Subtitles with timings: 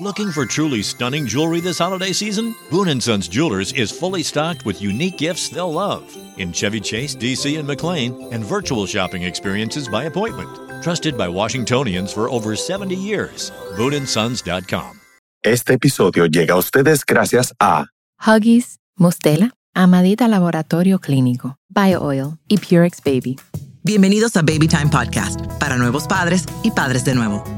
[0.00, 2.54] Looking for truly stunning jewelry this holiday season?
[2.70, 6.04] Boon & Sons Jewelers is fully stocked with unique gifts they'll love
[6.36, 10.48] in Chevy Chase, DC, and McLean, and virtual shopping experiences by appointment.
[10.84, 13.50] Trusted by Washingtonians for over 70 years.
[13.76, 15.00] BooneAndSons.com.
[15.42, 17.86] Este episodio llega a ustedes gracias a
[18.24, 23.36] Huggies, Mustela, Amadita Laboratorio Clínico, BioOil y Purex Baby.
[23.82, 27.57] Bienvenidos a Baby Time Podcast, para nuevos padres y padres de nuevo.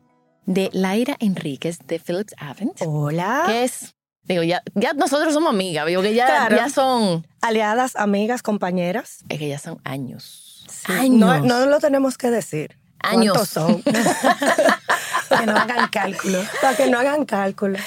[0.53, 3.45] de Laira Enríquez de Phillips Avent, Hola.
[3.53, 6.55] es, digo, ya, ya nosotros somos amigas, digo que ya, Claro.
[6.57, 9.19] ya son, Aliadas, amigas, compañeras.
[9.29, 10.65] es que ya son años.
[10.69, 11.19] Sí, Años.
[11.19, 12.77] No, no lo tenemos que decir.
[12.99, 13.33] Años.
[13.33, 13.83] ¿Cuántos son?
[15.39, 16.39] Que no hagan cálculo.
[16.61, 17.77] Para que no hagan cálculo.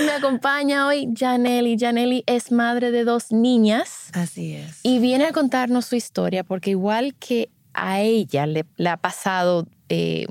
[0.00, 1.76] Y me acompaña hoy Janelli.
[1.78, 4.80] Janelli es madre de dos niñas Así es.
[4.82, 9.66] y viene a contarnos su historia porque igual que a ella le, le ha pasado,
[9.90, 10.26] eh,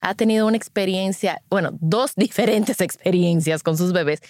[0.00, 4.20] ha tenido una experiencia, bueno, dos diferentes experiencias con sus bebés.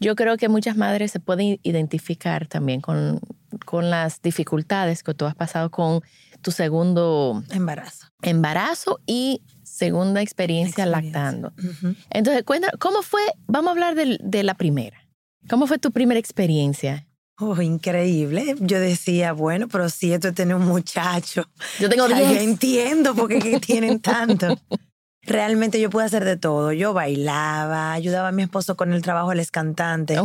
[0.00, 3.20] Yo creo que muchas madres se pueden identificar también con,
[3.64, 6.00] con las dificultades que tú has pasado con
[6.40, 8.06] tu segundo Embarazo.
[8.22, 11.20] embarazo y segunda experiencia, Experiencia.
[11.22, 11.52] lactando.
[11.58, 11.94] Ujú.
[12.10, 13.20] Entonces, cuéntanos, ¿cómo fue?
[13.46, 15.06] Vamos a hablar del- de, la primera.
[15.48, 17.06] ¿Cómo fue tu primera experiencia?
[17.38, 18.54] Oh, increíble.
[18.60, 21.44] Yo decía, bueno, pero si esto es tener un muchacho.
[21.80, 22.42] Yo tengo Ya, yo 10.
[22.42, 24.58] entiendo por qué tienen tanto.
[25.24, 26.72] Realmente yo pude hacer de todo.
[26.72, 30.18] Yo bailaba, ayudaba a mi esposo con el trabajo, él es cantante.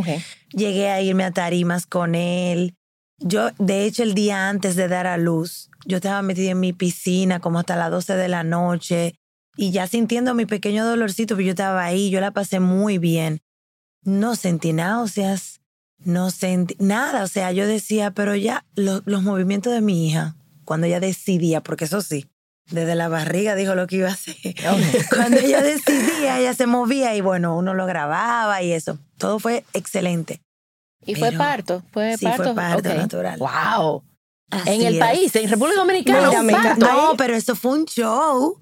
[0.52, 2.74] Llegué a irme a tarimas con él.
[3.20, 6.72] Yo, de hecho, el día antes de dar a luz, yo estaba metida en mi
[6.72, 9.14] piscina como hasta las 12 de la noche
[9.56, 13.40] y ya sintiendo mi pequeño dolorcito, pero yo estaba ahí, yo la pasé muy bien.
[14.02, 15.60] No sentí náuseas,
[15.98, 17.24] no sentí nada.
[17.24, 21.60] O sea, yo decía, pero ya lo- los movimientos de mi hija, cuando ella decidía,
[21.60, 22.26] porque eso sí,
[22.70, 24.36] desde la barriga dijo lo que iba a hacer.
[25.14, 28.98] Cuando ella decidía, ella se movía y bueno, uno lo grababa y eso.
[29.18, 30.40] Todo fue excelente.
[31.06, 31.82] ¿Y fue parto?
[31.92, 32.42] ¿Fue sí, parto?
[32.44, 33.38] fue parto natural.
[33.38, 34.04] ¡Wow!
[34.50, 35.00] Así En el es.
[35.00, 36.86] país, en República Dominicana, Mira, un mira, parto.
[36.86, 38.60] No, pero eso fue un show.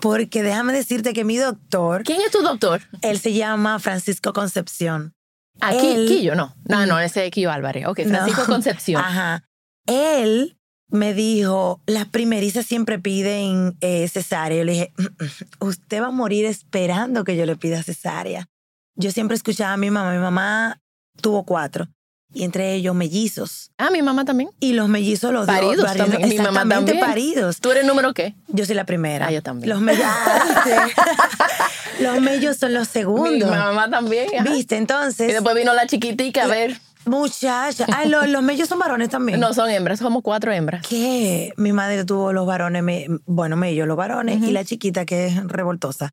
[0.00, 2.80] Porque déjame decirte que mi doctor, ¿Quién es tu doctor?
[3.02, 5.14] él se llama Francisco Concepción.
[5.60, 6.54] Aquí, Él- Quillo, no.
[6.68, 7.86] No, no, ese es Quillo Álvarez.
[7.86, 8.46] Ok, Francisco No.
[8.54, 9.02] Concepción.
[9.04, 9.44] Ajá.
[9.86, 10.56] Él
[10.92, 14.58] me dijo, las primerizas siempre piden eh, cesárea.
[14.58, 18.46] Yo le dije, "Mm, mm, usted va a morir esperando que yo le pida cesárea.
[18.94, 20.12] Yo siempre escuchaba a mi mamá.
[20.12, 20.80] Mi mamá
[21.20, 21.88] tuvo cuatro.
[22.34, 23.72] Y entre ellos mellizos.
[23.76, 24.48] Ah, mi mamá también.
[24.58, 26.28] Y los mellizos los Paridos paridos, también.
[26.30, 26.98] Mi mamá también.
[27.00, 27.60] paridos.
[27.60, 28.34] ¿Tú eres número qué?
[28.48, 29.26] Yo soy la primera.
[29.26, 29.68] Ah, yo también.
[29.68, 30.06] Los mellos,
[32.00, 33.50] los mellos son los Mi segundos.
[33.50, 34.26] mamá también.
[34.38, 34.50] ajá.
[34.50, 34.74] ¿Viste?
[34.76, 36.78] Y Entonces, después vino la chiquitica a ver.
[37.04, 37.86] Muchacha.
[37.94, 39.40] Ay, los, los mellos son varones también.
[39.40, 40.86] No, son hembras, somos cuatro hembras.
[40.86, 41.52] ¿Qué?
[41.56, 44.46] Mi madre tuvo los varones, me- bueno, mellos, los varones, Ujú.
[44.46, 46.10] y la chiquita que es revoltosa.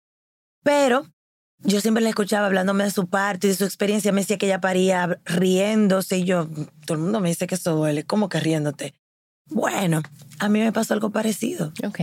[0.63, 1.05] Pero
[1.59, 4.11] yo siempre la escuchaba hablándome de su parto y de su experiencia.
[4.11, 6.47] Me decía que ella paría riéndose y yo,
[6.85, 8.03] todo el mundo me dice que eso duele.
[8.03, 8.93] ¿Cómo que riéndote?
[9.47, 10.01] Bueno,
[10.39, 11.73] a mí me pasó algo parecido.
[11.85, 11.99] Ok.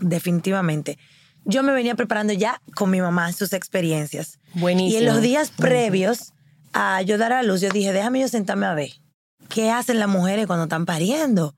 [0.00, 0.98] definitivamente.
[1.44, 4.38] Yo me venía preparando ya con mi mamá sus experiencias.
[4.54, 5.00] Buenísimo.
[5.00, 6.32] Y en los días previos
[6.72, 8.90] a yo dar a luz, yo dije, déjame yo sentarme a ver.
[9.48, 11.54] ¿Qué hacen las mujeres cuando están pariendo?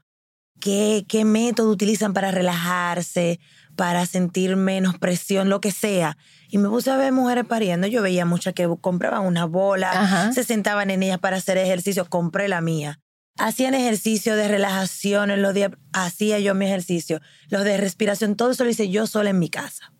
[0.60, 3.40] ¿Qué, qué método utilizan para relajarse,
[3.76, 6.16] para sentir menos presión, lo que sea?
[6.48, 7.86] Y me puse a ver mujeres pariendo.
[7.86, 10.32] Yo veía muchas que compraban una bola, Ajá.
[10.32, 12.04] se sentaban en ellas para hacer ejercicio.
[12.06, 13.00] Compré la mía.
[13.38, 15.72] Hacían ejercicio de relajación en los días.
[15.94, 17.20] Hacía yo mi ejercicio.
[17.48, 19.92] Los de respiración, todo eso lo hice yo sola en mi casa.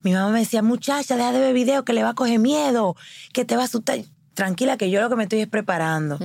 [0.00, 2.94] Mi mamá me decía, muchacha, deja de ver video que le va a coger miedo,
[3.32, 4.00] que te va a asustar.
[4.34, 6.18] Tranquila, que yo lo que me estoy es preparando.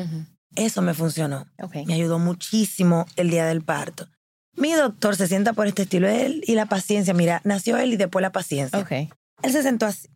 [0.55, 1.47] Eso me funcionó.
[1.61, 1.75] Ok.
[1.85, 4.07] Me ayudó muchísimo el día del parto.
[4.55, 7.13] Mi doctor se sienta por este estilo él y la paciencia.
[7.13, 8.79] Mira, nació él y después la paciencia.
[8.79, 8.91] Ok.
[8.91, 10.09] Él se sentó así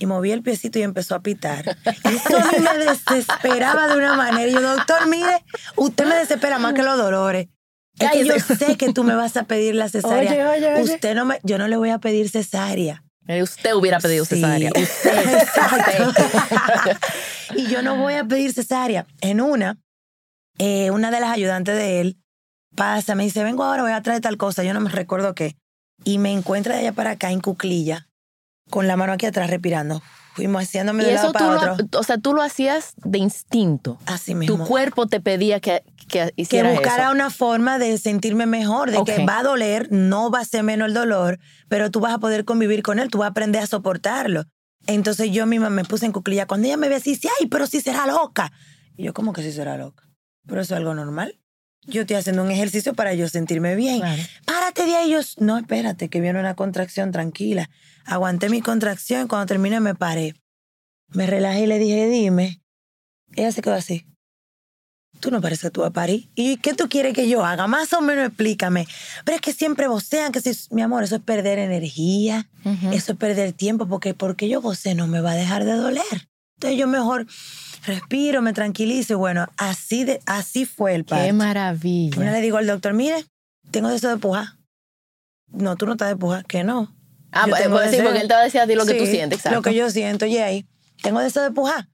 [0.00, 1.76] y movía el piecito y empezó a pitar.
[1.84, 4.48] Eso a mí me desesperaba de una manera.
[4.48, 5.44] Y yo, doctor, mire,
[5.76, 7.48] usted me desespera más que los dolores.
[7.98, 10.30] Es que yo sé que tú me vas a pedir la cesárea.
[10.30, 10.94] Oye, oye, oye.
[10.94, 13.04] Usted no me, yo no le voy a pedir cesárea.
[13.30, 14.34] Eh, Usted hubiera pedido Sí.
[14.36, 14.70] cesárea.
[14.76, 15.10] Usted.
[17.56, 19.06] Y yo no voy a pedir cesárea.
[19.20, 19.78] En una,
[20.58, 22.18] eh, una de las ayudantes de él
[22.76, 25.56] pasa, me dice, vengo ahora, voy a traer tal cosa, yo no me recuerdo qué.
[26.04, 28.08] Y me encuentra de allá para acá en cuclilla,
[28.70, 30.02] con la mano aquí atrás respirando.
[30.40, 32.00] Fuimos haciéndome Y de eso lado tú para lo, otro.
[32.00, 33.98] o sea, tú lo hacías de instinto.
[34.06, 34.56] Así mismo.
[34.56, 37.12] Tu cuerpo te pedía que, que que buscara eso.
[37.12, 40.88] una forma de sentirme mejor, de que va a doler, no va a ser menos
[40.88, 41.38] el dolor,
[41.68, 44.44] pero tú vas a poder convivir con él, tú vas a aprender a soportarlo.
[44.86, 46.46] Entonces yo misma me puse en cuclilla.
[46.46, 48.50] Cuando ella me ve así, dice, ay, pero si será loca.
[48.96, 50.08] Y yo, ¿cómo que si será loca?
[50.46, 51.39] Pero eso es algo normal.
[51.90, 54.00] Yo estoy haciendo un ejercicio para yo sentirme bien.
[54.00, 54.22] Claro.
[54.44, 55.10] Párate de ahí.
[55.10, 57.68] Yo, no, espérate, que viene una contracción, tranquila.
[58.04, 60.34] Aguanté mi contracción, cuando terminé me paré.
[61.08, 62.62] Me relajé y le dije, dime.
[63.34, 64.06] Ella se quedó así.
[65.18, 66.30] Tú no pareces tú a parir.
[66.34, 67.66] ¿Y qué tú quieres que yo haga?
[67.66, 68.86] Más o menos explícame.
[69.24, 72.48] Pero es que siempre vocean, que si, mi amor, eso es perder energía,
[72.92, 76.28] eso es perder tiempo, porque porque yo vocé no me va a dejar de doler.
[76.56, 77.26] Entonces yo mejor
[77.84, 81.24] respiro, me tranquilizo y bueno, así, de, así fue el parto.
[81.24, 82.32] Qué Una maravilla.
[82.32, 83.24] le digo al doctor, mire,
[83.70, 84.54] tengo deseo de pujar.
[85.48, 86.94] No, tú no estás de pujar, que no.
[87.32, 89.06] Ah, pues, pues sí, porque él te va a decir a ti lo que tú
[89.06, 89.56] sientes, exacto.
[89.56, 90.66] Lo que yo siento, y ahí,
[91.02, 91.88] tengo deseo de pujar.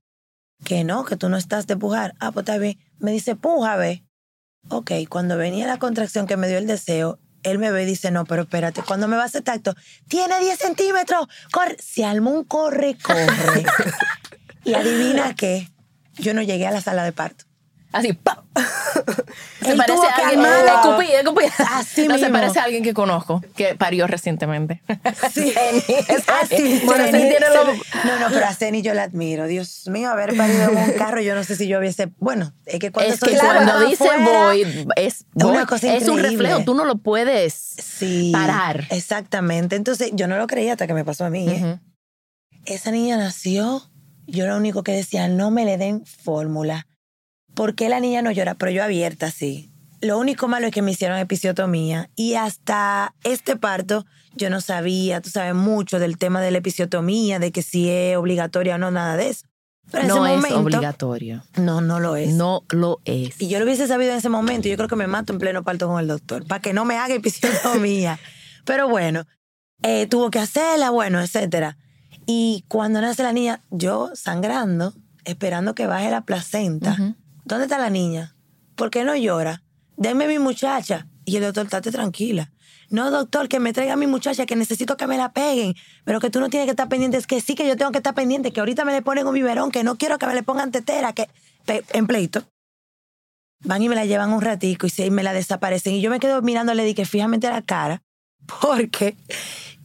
[0.65, 2.15] Que no, que tú no estás de pujar.
[2.19, 2.79] Ah, pues está bien.
[2.99, 4.05] Me dice, puja, ve.
[4.69, 8.11] Ok, cuando venía la contracción que me dio el deseo, él me ve y dice,
[8.11, 9.75] no, pero espérate, cuando me va a hacer tacto,
[10.09, 11.77] tiene 10 centímetros, corre.
[11.79, 13.65] Se armó un corre, corre.
[14.65, 15.69] y adivina qué,
[16.19, 17.45] yo no llegué a la sala de parto.
[17.93, 18.45] Así, ¡pam!
[19.63, 20.45] Se Él parece a alguien.
[21.73, 22.33] Así no, se mismo.
[22.39, 24.83] parece a alguien que conozco, que parió recientemente.
[25.33, 25.53] Sí.
[26.09, 27.65] Es Así, Bueno, Ceni- tiene lo-
[28.05, 29.47] No, no, pero a Ceni yo la admiro.
[29.47, 32.09] Dios mío, haber parido en un carro, yo no sé si yo hubiese...
[32.19, 36.19] Bueno, es que cuando es que cuando dice afuera- voy, es, una cosa es un
[36.19, 38.31] reflejo, tú no lo puedes Sí.
[38.33, 38.87] parar.
[38.91, 39.75] Exactamente.
[39.77, 41.49] Entonces, yo no lo creía hasta que me pasó a mí.
[41.49, 41.79] ¿eh?
[42.67, 43.83] Esa niña nació,
[44.27, 46.87] yo lo único que decía, no me le den fórmula.
[47.55, 48.55] ¿Por qué la niña no llora?
[48.55, 49.71] Pero yo abierta, sí.
[50.03, 55.23] Lo único malo es que me hicieron episiotomía y hasta este parto yo no sabía,
[55.23, 58.91] tú sabes, mucho del tema de la episiotomía, de que si es obligatoria o no,
[58.91, 59.47] nada de eso.
[59.91, 61.45] Pero en No ese es momento, obligatorio.
[61.57, 62.35] No, no lo es.
[62.35, 63.41] No lo es.
[63.41, 65.63] Y yo lo hubiese sabido en ese momento, yo creo que me mato en pleno
[65.65, 68.19] parto con el doctor, para que no me haga episiotomía.
[68.65, 69.25] Pero bueno,
[69.83, 71.79] eh, tuvo que hacerla, bueno, etcétera.
[72.27, 74.93] Y cuando nace la niña, yo sangrando,
[75.25, 76.97] esperando que baje la placenta.
[77.45, 78.35] ¿Dónde está la niña?
[78.75, 79.63] ¿Por qué no llora?
[79.97, 81.07] Denme mi muchacha.
[81.25, 82.53] Y el doctor, estate tranquila.
[82.91, 85.75] No, doctor, que me traiga a mi muchacha, que necesito que me la peguen.
[86.05, 87.17] Pero que tú no tienes que estar pendiente.
[87.17, 89.35] Es que sí que yo tengo que estar pendiente, que ahorita me le ponen un
[89.35, 91.29] biberón, que no quiero que me le pongan tetera, que
[91.93, 92.45] en pleito.
[93.61, 95.95] Van y me la llevan un ratico y, se, y me la desaparecen.
[95.95, 98.03] Y yo me quedo mirándole di que fijamente la cara,
[98.61, 99.17] porque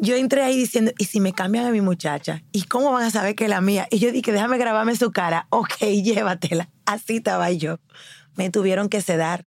[0.01, 2.43] yo entré ahí diciendo, ¿y si me cambian a mi muchacha?
[2.51, 3.87] ¿Y cómo van a saber que es la mía?
[3.91, 5.47] Y yo dije, déjame grabarme su cara.
[5.51, 6.69] Ok, llévatela.
[6.85, 7.77] Así estaba yo.
[8.35, 9.45] Me tuvieron que sedar.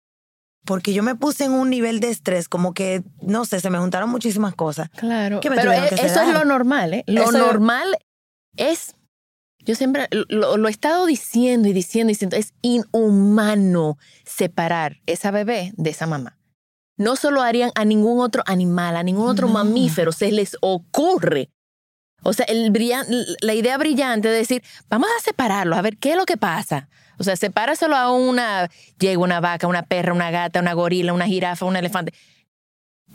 [0.65, 3.79] Porque yo me puse en un nivel de estrés, como que, no sé, se me
[3.79, 4.89] juntaron muchísimas cosas.
[4.91, 5.39] Claro.
[5.39, 7.03] Que me Pero e- eso es lo normal, ¿eh?
[7.07, 7.97] Lo Eso- normal
[8.57, 8.95] es.
[9.63, 15.31] Yo siempre lo, lo he estado diciendo y diciendo y diciendo, es inhumano separar esa
[15.31, 16.37] bebé de esa mamá.
[17.01, 19.53] No solo harían a ningún otro animal, a ningún otro No.
[19.53, 21.49] mamífero, se les ocurre.
[22.23, 23.07] O sea, el brillan-
[23.41, 26.87] la idea brillante de decir, vamos a separarlos, a ver qué es lo que pasa.
[27.17, 28.69] O sea, sepáraselo a una,
[28.99, 32.13] llega una vaca, una perra, una gata, una gorila, una jirafa, un elefante.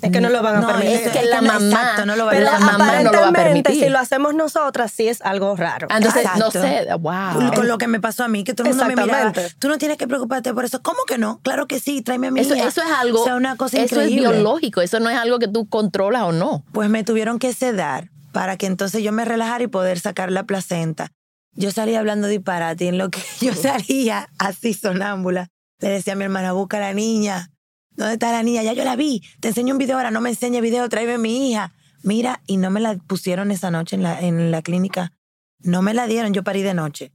[0.03, 0.93] Es que no lo van a No, permitir.
[0.95, 2.85] Es que la no, mamá, exacto, no lo va a pero la mamá no lo
[2.85, 3.85] va a aparentemente, permitir.
[3.85, 5.89] si lo hacemos nosotras, sí es algo raro.
[5.91, 6.61] Entonces, no Exacto.
[6.63, 7.55] sé, wow.
[7.55, 9.33] Con lo que me pasó a mí, que todo el mundo me miraba.
[9.59, 10.83] Tú no tienes que preocuparte por eso.
[10.83, 11.41] ¿Cómo que no?
[11.43, 12.69] Claro que sí, tráeme a mi Eso, hija.
[12.69, 14.29] eso es algo, O sea, una cosa eso es increíble.
[14.33, 16.63] biológico, eso no es algo que tú controlas o no.
[16.73, 20.45] Pues me tuvieron que sedar para que entonces yo me relajara y poder sacar la
[20.45, 21.09] placenta.
[21.55, 25.49] Yo salía hablando disparate en lo que yo salía así sonámbula.
[25.81, 27.51] Le decía a mi hermana, busca a la niña.
[27.97, 28.63] ¿Dónde está la niña?
[28.63, 29.23] Ya yo la vi.
[29.41, 31.73] Te enseño un video ahora, no me enseñe video, tráeme a mi hija.
[32.03, 35.13] Mira, y no me la pusieron esa noche en la, en la clínica.
[35.61, 37.13] No me la dieron, yo parí de noche.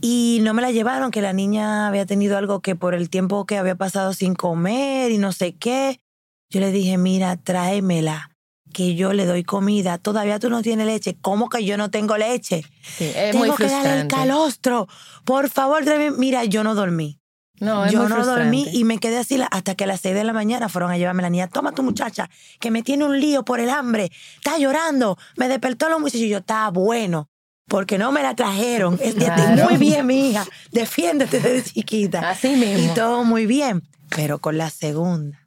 [0.00, 3.44] Y no me la llevaron, que la niña había tenido algo que por el tiempo
[3.44, 6.00] que había pasado sin comer y no sé qué.
[6.48, 8.30] Yo le dije, mira, tráemela,
[8.72, 9.98] que yo le doy comida.
[9.98, 11.16] Todavía tú no tienes leche.
[11.20, 12.64] ¿Cómo que yo no tengo leche?
[12.82, 14.88] Sí, es Tengo muy que darle el calostro.
[15.24, 16.16] Por favor, tráeme.
[16.16, 17.21] Mira, yo no dormí.
[17.62, 20.14] No, es yo muy no dormí y me quedé así hasta que a las seis
[20.16, 21.46] de la mañana fueron a llevarme la niña.
[21.48, 22.28] Toma tu muchacha,
[22.58, 24.10] que me tiene un lío por el hambre.
[24.34, 25.16] Está llorando.
[25.36, 27.28] Me despertó los muchachos y yo, está bueno.
[27.68, 28.96] Porque no me la trajeron.
[28.98, 29.64] Claro.
[29.68, 30.44] muy bien, mi hija.
[30.72, 32.28] Defiéndete desde chiquita.
[32.30, 32.90] Así mismo.
[32.90, 33.82] Y todo muy bien.
[34.14, 35.38] Pero con la segunda.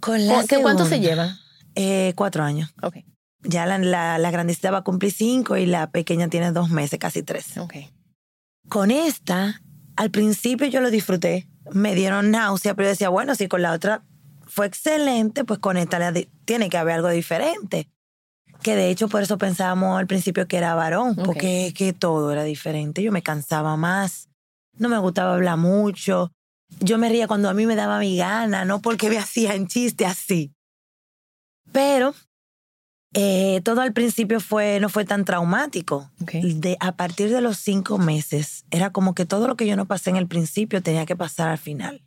[0.00, 1.36] Con la ¿Qué- ¿Cuánto se llevan?
[1.74, 2.72] Eh, cuatro años.
[2.82, 2.98] Ok,
[3.40, 6.98] Ya la, la, la grandecita va a cumplir cinco y la pequeña tiene dos meses,
[6.98, 7.58] casi tres.
[7.58, 7.74] ok.
[8.68, 9.60] Con esta,
[9.98, 11.48] al principio yo lo disfruté.
[11.72, 14.04] Me dieron náusea, pero yo decía, bueno, si con la otra
[14.46, 16.12] fue excelente, pues con esta
[16.44, 17.90] tiene que haber algo diferente.
[18.62, 22.30] que de hecho por eso pensábamos al principio que era varón, porque es que todo
[22.30, 23.02] era diferente.
[23.02, 24.28] Yo me cansaba más,
[24.74, 26.30] no me gustaba hablar mucho.
[26.78, 30.06] Yo me reía cuando a mí me daba mi gana, no porque me hacían chiste
[30.06, 30.52] así.
[31.72, 32.14] Pero
[33.14, 36.10] eh, todo al principio fue, no fue tan traumático.
[36.18, 39.86] De, a partir de los cinco meses, era como que todo lo que yo no
[39.86, 42.02] pasé en el principio tenía que pasar al final.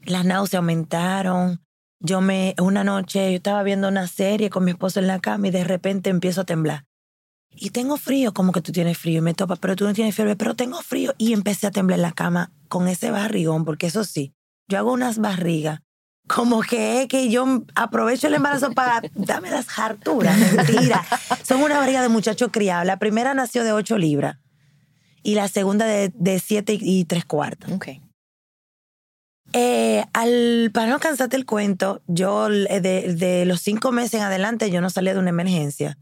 [0.00, 1.60] Las náuseas aumentaron.
[2.00, 5.48] Yo me, una noche, yo estaba viendo una serie con mi esposo en la cama
[5.48, 6.84] y de repente empiezo a temblar.
[7.50, 9.18] Y tengo frío, como que tú tienes frío.
[9.18, 11.14] Y me topa, pero tú no tienes fiebre, pero tengo frío.
[11.18, 14.32] Y empecé a temblar en la cama con ese barrigón, porque eso sí,
[14.68, 15.80] yo hago unas barrigas.
[16.28, 20.36] Como que es que yo aprovecho el embarazo para darme las harturas.
[20.54, 21.04] Mentira.
[21.42, 22.84] Son una barriga de muchacho criado.
[22.84, 24.38] La primera nació de 8 libras
[25.22, 27.72] y la segunda de, de 7 y 3 cuartos.
[27.72, 27.88] Ok.
[29.54, 34.22] Eh, al, para no cansarte el cuento, yo eh, de, de los cinco meses en
[34.22, 35.98] adelante yo no salía de una emergencia.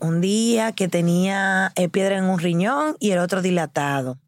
[0.00, 4.18] Un día que tenía eh, piedra en un riñón y el otro dilatado.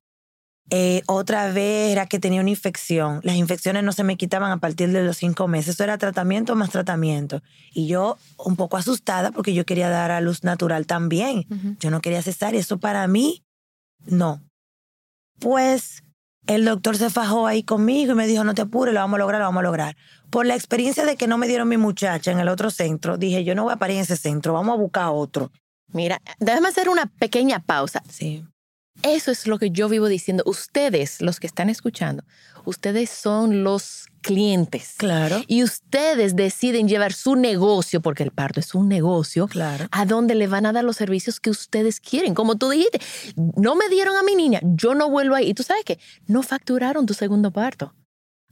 [0.71, 3.21] Eh, otra vez era que tenía una infección.
[3.23, 5.75] Las infecciones no se me quitaban a partir de los cinco meses.
[5.75, 7.43] Eso era tratamiento más tratamiento.
[7.73, 11.47] Y yo un poco asustada porque yo quería dar a luz natural también.
[11.79, 13.45] Yo no quería cesar y eso para mí,
[14.07, 14.43] no.
[15.39, 16.03] Pues
[16.47, 19.21] el doctor se fajó ahí conmigo y me dijo, no te apures, lo vamos a
[19.21, 19.97] lograr, lo vamos a lograr.
[20.31, 23.45] Por la experiencia de que no me dieron mi muchacha en el otro centro, dije,
[23.45, 25.53] yo no voy a parir en ese centro, vamos a buscar otro.
[25.93, 28.03] Mira, déjame hacer una pequeña pausa.
[28.09, 28.45] Sí.
[29.03, 30.43] Eso es lo que yo vivo diciendo.
[30.47, 32.25] Ustedes, los que están escuchando,
[32.65, 34.95] ustedes son los clientes.
[34.97, 35.43] Claro.
[35.47, 39.87] Y ustedes deciden llevar su negocio, porque el parto es un negocio, Claro.
[39.93, 42.35] a donde le van a dar los servicios que ustedes quieren.
[42.35, 43.01] Como tú dijiste,
[43.37, 45.51] no me dieron a mi niña, yo no vuelvo ahí.
[45.51, 47.95] Y tú sabes que no facturaron tu segundo parto.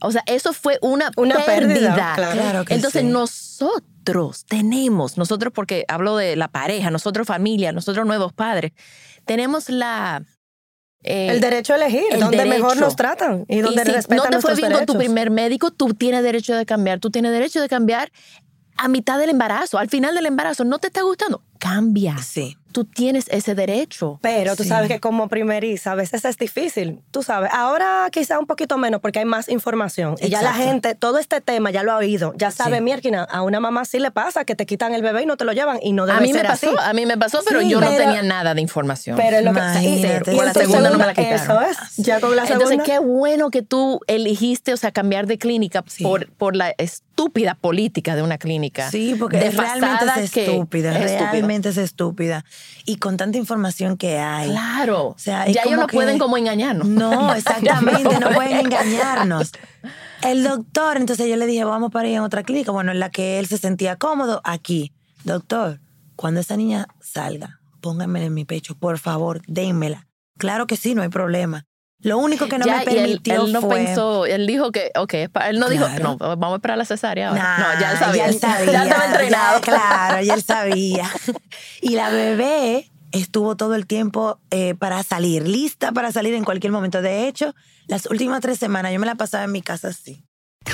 [0.01, 2.13] O sea, eso fue una, Una pérdida, pérdida.
[2.15, 2.31] claro.
[2.33, 3.07] Claro que Entonces sí.
[3.07, 8.71] nosotros tenemos, nosotros porque hablo de la pareja, nosotros familia, nosotros nuevos padres,
[9.25, 10.23] tenemos la...
[11.05, 14.37] eh, El derecho a elegir, el donde mejor nos tratan y donde si respetan no
[14.37, 16.99] te fue bien con tu primer médico, tú tienes derecho de cambiar.
[16.99, 18.11] Tú tienes derecho de cambiar
[18.77, 20.65] a mitad del embarazo, al final del embarazo.
[20.65, 21.43] ¿No te está gustando?
[21.59, 22.17] Cambia.
[22.17, 22.57] Sí.
[22.71, 24.19] Tú tienes ese derecho.
[24.21, 24.69] Pero tú Sí.
[24.69, 26.99] sabes que como primeriza a veces es difícil.
[27.11, 30.15] Tú sabes, ahora quizá un poquito menos porque hay más información.
[30.19, 32.33] Y ya la gente, todo este tema ya lo ha oído.
[32.35, 33.11] Ya sabe, Sí.
[33.29, 35.53] A una mamá sí le pasa que te quitan el bebé y no te lo
[35.53, 36.77] llevan y no debe A mí me pasó, así.
[36.89, 39.15] a mí me pasó, pero Sí, yo no tenía nada de información.
[39.15, 40.33] Pero lo que Imagínate.
[40.33, 41.63] y Con la tu segunda no me la segunda- quitaron.
[41.63, 41.95] Eso es.
[42.05, 42.65] Ya con la segunda.
[42.65, 47.55] Entonces, qué bueno que tú eligiste, o sea, cambiar de clínica por, por la estúpida
[47.55, 48.91] política de una clínica.
[48.91, 51.44] Sí, porque realmente es que- estúpida, es estúpido.
[51.45, 52.45] Realmente es estúpida.
[52.85, 54.49] Y con tanta información que hay.
[54.49, 55.07] Claro.
[55.09, 56.87] O sea, es ya ellos no que- pueden como engañarnos.
[56.87, 59.51] No, exactamente, no pueden engañarnos.
[60.21, 63.11] El doctor, entonces yo le dije, vamos para ir a otra clínica, bueno, en la
[63.11, 64.91] que él se sentía cómodo, aquí.
[65.23, 65.79] Doctor,
[66.15, 70.07] cuando esa niña salga, pónganmela en mi pecho, por favor, dénmela.
[70.37, 71.65] Claro que sí, no hay problema.
[71.99, 73.75] Lo único que no Ya, me él- permitió él, no fue...
[73.85, 75.13] pensó, él dijo que, ok,
[75.47, 77.41] él no dijo, no, vamos a esperar la cesárea ahora.
[77.43, 78.23] Nah, no, ya él sabía.
[78.25, 79.55] Ya, él sabía, Ya estaba entrenado.
[79.57, 81.09] ya, claro, ya él sabía.
[81.81, 86.71] Y la bebé estuvo todo el tiempo eh, para salir, lista para salir en cualquier
[86.73, 87.01] momento.
[87.01, 87.55] De hecho,
[87.87, 90.25] las últimas tres semanas yo me la pasaba en mi casa así.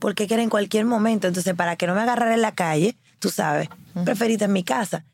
[0.00, 1.26] porque que era en cualquier momento.
[1.28, 3.68] Entonces, para que no me agarrara en la calle, tú sabes,
[4.04, 5.04] preferí estar en mi casa.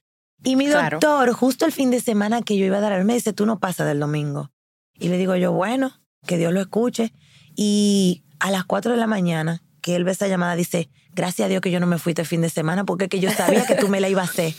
[0.43, 0.99] Y mi Claro.
[1.01, 3.59] doctor, justo el fin de semana que yo iba a dar mes, dice, tú no
[3.59, 4.51] pasas del domingo.
[4.99, 5.93] Y le digo yo, bueno,
[6.27, 7.13] que Dios lo escuche.
[7.57, 11.49] Y a las 4 de la mañana, que él ve esa llamada, dice, gracias a
[11.49, 13.67] Dios que yo no me fui este fin de semana, porque es que yo sabía
[13.67, 14.55] que tú me la ibas a hacer.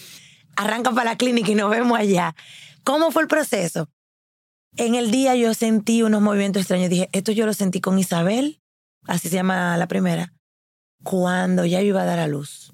[0.55, 2.35] Arranca para la clínica y nos vemos allá.
[2.83, 3.89] ¿Cómo fue el proceso?
[4.77, 6.89] En el día yo sentí unos movimientos extraños.
[6.89, 8.60] Dije, esto yo lo sentí con Isabel,
[9.07, 10.33] así se llama la primera,
[11.03, 12.73] cuando ya iba a dar a luz.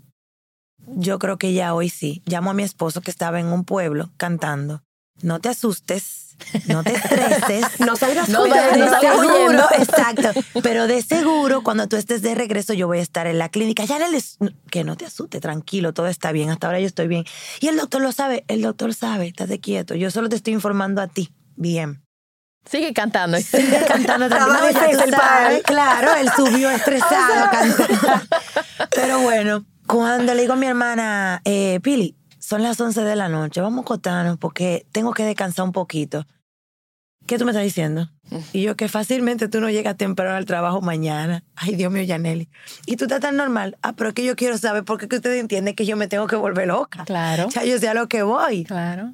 [0.86, 2.22] Yo creo que ya hoy sí.
[2.26, 4.84] Llamo a mi esposo que estaba en un pueblo cantando.
[5.22, 7.66] No te asustes, no te estreses.
[7.80, 9.64] No salgas No, huyendo, de- no salgas seguro, huyendo.
[9.80, 10.42] exacto.
[10.64, 13.84] Pero de seguro, cuando tú estés de regreso, yo voy a estar en la clínica.
[13.86, 14.38] Ya le les-
[14.70, 16.52] que no te asustes, tranquilo, todo está bien.
[16.52, 17.26] Hasta ahora yo estoy bien.
[17.60, 19.96] Y el doctor lo sabe, el doctor sabe, estate quieto.
[19.96, 21.34] Yo solo te estoy informando a ti.
[21.56, 22.04] Bien.
[22.70, 23.38] Sigue cantando.
[23.38, 25.64] Sigue cantando Estaba sabes, él.
[25.64, 28.24] Claro, él subió estresado cantando.
[28.96, 33.30] Pero bueno, cuando le digo a mi hermana, eh, Pili, son las 11 de la
[33.30, 36.26] noche, vamos a acostarnos porque tengo que descansar un poquito.
[37.26, 38.10] ¿Qué tú me estás diciendo?
[38.54, 41.44] Y yo que fácilmente tú no llegas temprano al trabajo mañana.
[41.56, 42.50] Ay, Dios mío, Yaneli.
[42.86, 43.78] Y tú estás tan normal.
[43.82, 46.08] Ah, pero es que yo quiero saber por qué que ustedes entienden que yo me
[46.08, 47.04] tengo que volver loca.
[47.04, 47.50] Claro.
[47.50, 48.64] Ya yo sé a lo que voy.
[48.64, 49.14] Claro.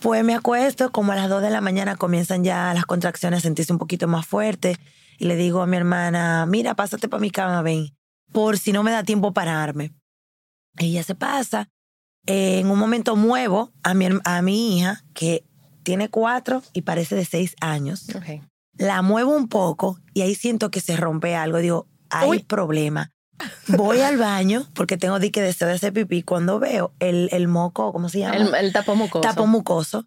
[0.00, 3.42] Pues me acuesto, como a las 2 de la mañana comienzan ya las contracciones a
[3.42, 4.78] sentirse un poquito más fuertes.
[5.18, 7.96] Y le digo a mi hermana, mira, pásate para mi cama, ven,
[8.32, 9.94] por si no me da tiempo pararme.
[10.76, 11.70] Ella se pasa.
[12.26, 15.44] Eh, en un momento muevo a mi, a mi hija, que
[15.82, 18.06] tiene cuatro y parece de seis años.
[18.76, 21.58] La muevo un poco y ahí siento que se rompe algo.
[21.58, 22.38] Digo, hay Uy.
[22.40, 23.12] problema.
[23.68, 26.22] Voy al baño porque tengo dique deseo de hacer pipí.
[26.22, 28.36] Cuando veo el, el moco, ¿cómo se llama?
[28.36, 29.20] El, el tapo mucoso.
[29.20, 30.06] tapo mucoso.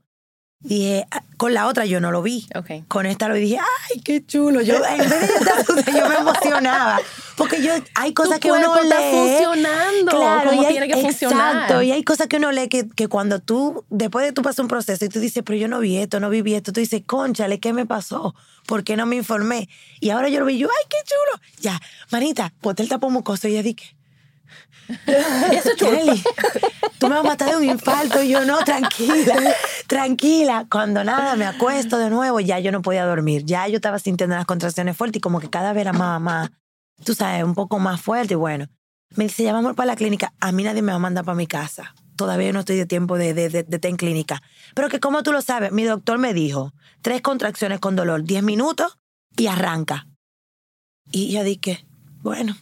[0.62, 2.46] Dije, ah, con la otra yo no lo vi.
[2.54, 2.86] Ok.
[2.90, 4.62] Con esta lo vi dije, ay, qué chulo.
[4.62, 7.00] Yo, en vez de estar yo me emocionaba.
[7.38, 9.12] Porque yo, hay cosas Tu que uno está lee.
[9.12, 11.54] funcionando Claro, como y hay- tiene que funcionar.
[11.56, 14.60] Exacto, y hay cosas que uno lee que, que cuando tú, después de tú pasas
[14.60, 17.04] un proceso y tú dices, pero yo no vi esto, no viví esto, tú dices,
[17.06, 18.36] conchale, ¿qué me pasó?
[18.68, 19.70] ¿Por qué no me informé?
[20.02, 21.42] Y ahora yo lo vi, yo, ay, qué chulo.
[21.62, 21.80] Ya,
[22.12, 23.96] manita, ponte el tapo mucoso y yo dije,
[25.52, 25.70] Eso.
[25.78, 26.24] Kelly,
[26.98, 28.22] tú me vas a matar de un infarto.
[28.24, 29.36] Y yo, no, tranquila,
[29.88, 30.66] tranquila.
[30.70, 33.44] Cuando nada, me acuesto de nuevo, ya yo no podía dormir.
[33.46, 36.50] Ya yo estaba sintiendo las contracciones fuertes y como que cada vez era más, más,
[37.04, 38.34] tú sabes, un poco más fuerte.
[38.34, 38.68] Y bueno,
[39.16, 40.34] me dice, ya vamos para la clínica.
[40.40, 41.94] A mí nadie me va a mandar para mi casa.
[42.16, 44.42] Todavía no estoy de tiempo de, de, de, de estar en clínica.
[44.76, 48.44] Pero que como tú lo sabes, mi doctor me dijo, tres contracciones con dolor, diez
[48.44, 48.98] minutos
[49.38, 50.08] y arranca.
[51.12, 51.86] Y yo dije,
[52.22, 52.56] bueno,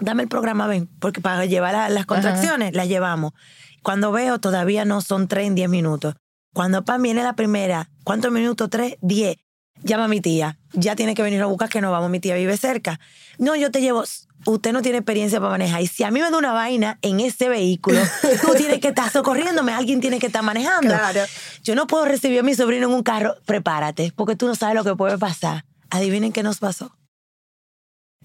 [0.00, 3.32] dame el programa, ven, porque para llevar las contracciones las llevamos.
[3.82, 6.14] Cuando veo, todavía no son tres en diez minutos.
[6.52, 8.70] Cuando Pam viene la primera, ¿cuántos minutos?
[8.70, 9.36] Tres, diez.
[9.82, 10.58] Llama a mi tía.
[10.72, 12.10] Ya tiene que venir a buscar que nos vamos.
[12.10, 12.98] Mi tía vive cerca.
[13.38, 14.04] No, yo te llevo.
[14.46, 15.82] Usted no tiene experiencia para manejar.
[15.82, 18.00] Y si a mí me da una vaina en ese vehículo,
[18.42, 19.72] tú tienes que estar socorriéndome.
[19.72, 20.88] Alguien tiene que estar manejando.
[20.88, 21.20] Claro.
[21.62, 23.36] Yo no puedo recibir a mi sobrino en un carro.
[23.44, 25.66] Prepárate, porque tú no sabes lo que puede pasar.
[25.90, 26.96] Adivinen qué nos pasó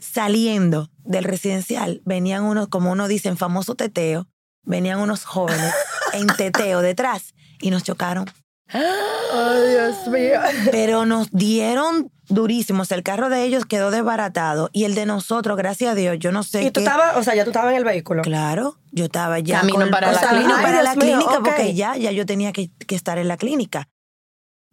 [0.01, 4.27] saliendo del residencial, venían unos, como uno dice, en famoso teteo,
[4.63, 5.73] venían unos jóvenes
[6.13, 8.25] en teteo detrás y nos chocaron.
[8.73, 10.39] Ay, Dios mío.
[10.71, 12.91] Pero nos dieron durísimos.
[12.91, 16.43] El carro de ellos quedó desbaratado y el de nosotros, gracias a Dios, yo no
[16.43, 18.21] sé Y tú qué- estabas, o sea, ya tú estabas en el vehículo.
[18.21, 20.49] Claro, yo estaba ya Camino con- para o la sea, clínica.
[20.51, 23.27] camino para Ay, la mío, clínica porque ya, ya yo tenía que, que estar en
[23.27, 23.89] la clínica.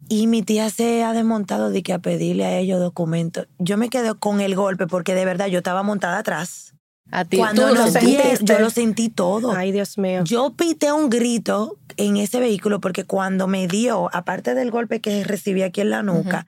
[0.07, 3.47] Y mi tía se ha desmontado de que a pedirle a ellos documentos.
[3.57, 6.73] Yo me quedé con el golpe porque de verdad yo estaba montada atrás.
[7.11, 7.37] A ti.
[7.37, 8.37] Cuando lo sentiste.
[8.41, 9.51] yo lo sentí todo.
[9.51, 10.23] Ay, Dios mío.
[10.23, 15.23] Yo pité un grito en ese vehículo porque cuando me dio, aparte del golpe que
[15.23, 16.47] recibí aquí en la nuca,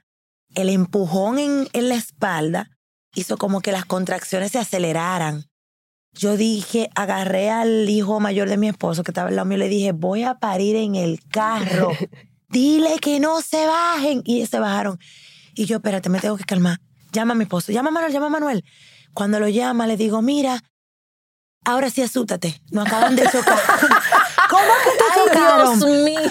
[0.55, 2.69] el empujón en, en la espalda
[3.15, 5.45] hizo como que las contracciones se aceleraran.
[6.13, 9.61] Yo dije, agarré al hijo mayor de mi esposo que estaba al lado mío y
[9.61, 11.91] le dije, voy a parir en el carro.
[12.51, 14.21] Dile que no se bajen.
[14.25, 14.99] Y se bajaron.
[15.55, 16.79] Y yo, espérate, me tengo que calmar.
[17.11, 17.71] Llama a mi esposo.
[17.71, 18.65] Llama a Manuel, llama a Manuel.
[19.13, 20.61] Cuando lo llama, le digo, mira,
[21.65, 22.61] ahora sí asústate.
[22.71, 23.59] Nos acaban de chocar.
[24.49, 25.79] ¿Cómo que te Ay, chocaron?
[25.79, 26.29] Dios mío.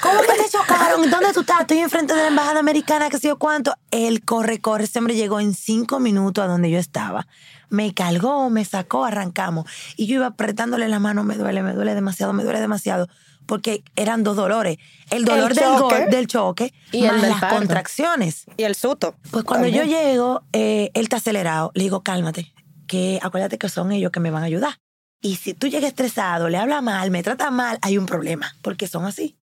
[0.00, 1.10] ¿Cómo que te chocaron?
[1.10, 1.62] ¿Dónde tú estás?
[1.62, 3.74] Estoy enfrente de la embajada americana, que sé yo cuánto.
[3.90, 4.84] Él corre, corre.
[4.84, 7.26] Ese hombre llegó en cinco minutos a donde yo estaba.
[7.68, 9.66] Me cargó, me sacó, arrancamos.
[9.96, 13.08] Y yo iba apretándole la mano, me duele, me duele demasiado, me duele demasiado.
[13.48, 14.76] Porque eran dos dolores.
[15.10, 16.00] El dolor del, choque.
[16.02, 17.56] gol- del choque Y el más del las parto.
[17.56, 18.44] contracciones.
[18.58, 19.16] Y el susto.
[19.30, 21.72] Pues cuando yo llego, eh, él está acelerado.
[21.74, 22.52] Le digo, cálmate,
[22.86, 24.74] que acuérdate que son ellos que me van a ayudar.
[25.22, 28.86] Y si tú llegas estresado, le habla mal, me trata mal, hay un problema, porque
[28.86, 29.36] son así,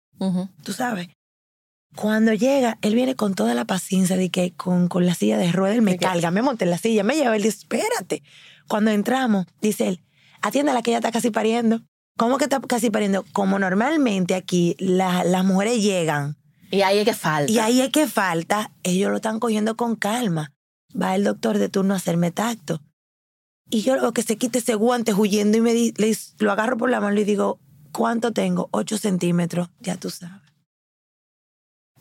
[0.63, 1.07] tú sabes.
[1.95, 5.51] Cuando llega, él viene con toda la paciencia de que con, con la silla de
[5.51, 8.21] ruedas, él me carga, me monta en la silla, me lleva, él dice, espérate.
[8.67, 10.03] Cuando entramos, dice él,
[10.41, 11.81] atiéndala que ella está casi pariendo.
[12.17, 13.25] ¿Cómo que está casi pariendo?
[13.33, 16.37] Como normalmente aquí la- las mujeres llegan
[16.71, 17.51] Y ahí es que falta.
[17.51, 20.51] y ahí es que falta, ellos lo están cogiendo con calma.
[20.99, 22.81] Va el doctor de turno a hacerme tacto.
[23.69, 26.77] Y yo lo que se quite ese guante huyendo y me di- le, lo agarro
[26.77, 27.59] por la mano y digo,
[27.91, 28.69] ¿cuánto tengo?
[28.71, 30.41] Ocho centímetros, ya tú sabes.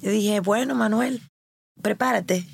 [0.01, 1.22] Yo dije, bueno, Manuel,
[1.81, 2.44] prepárate.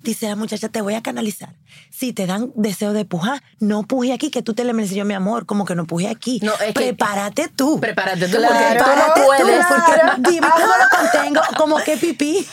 [0.00, 1.56] Dice la muchacha, te voy a canalizar.
[1.90, 5.04] Si te dan deseo de pujar, no puje aquí, que tú te le mereces yo,
[5.04, 6.38] mi amor, como que no puje aquí.
[6.42, 7.80] No, es que- Prepárate tú.
[7.80, 8.54] Prepárate tú Claro.
[8.54, 9.66] tú Prepárate puedes.
[9.68, 12.46] tú, porque dime cómo lo contengo, como que pipí,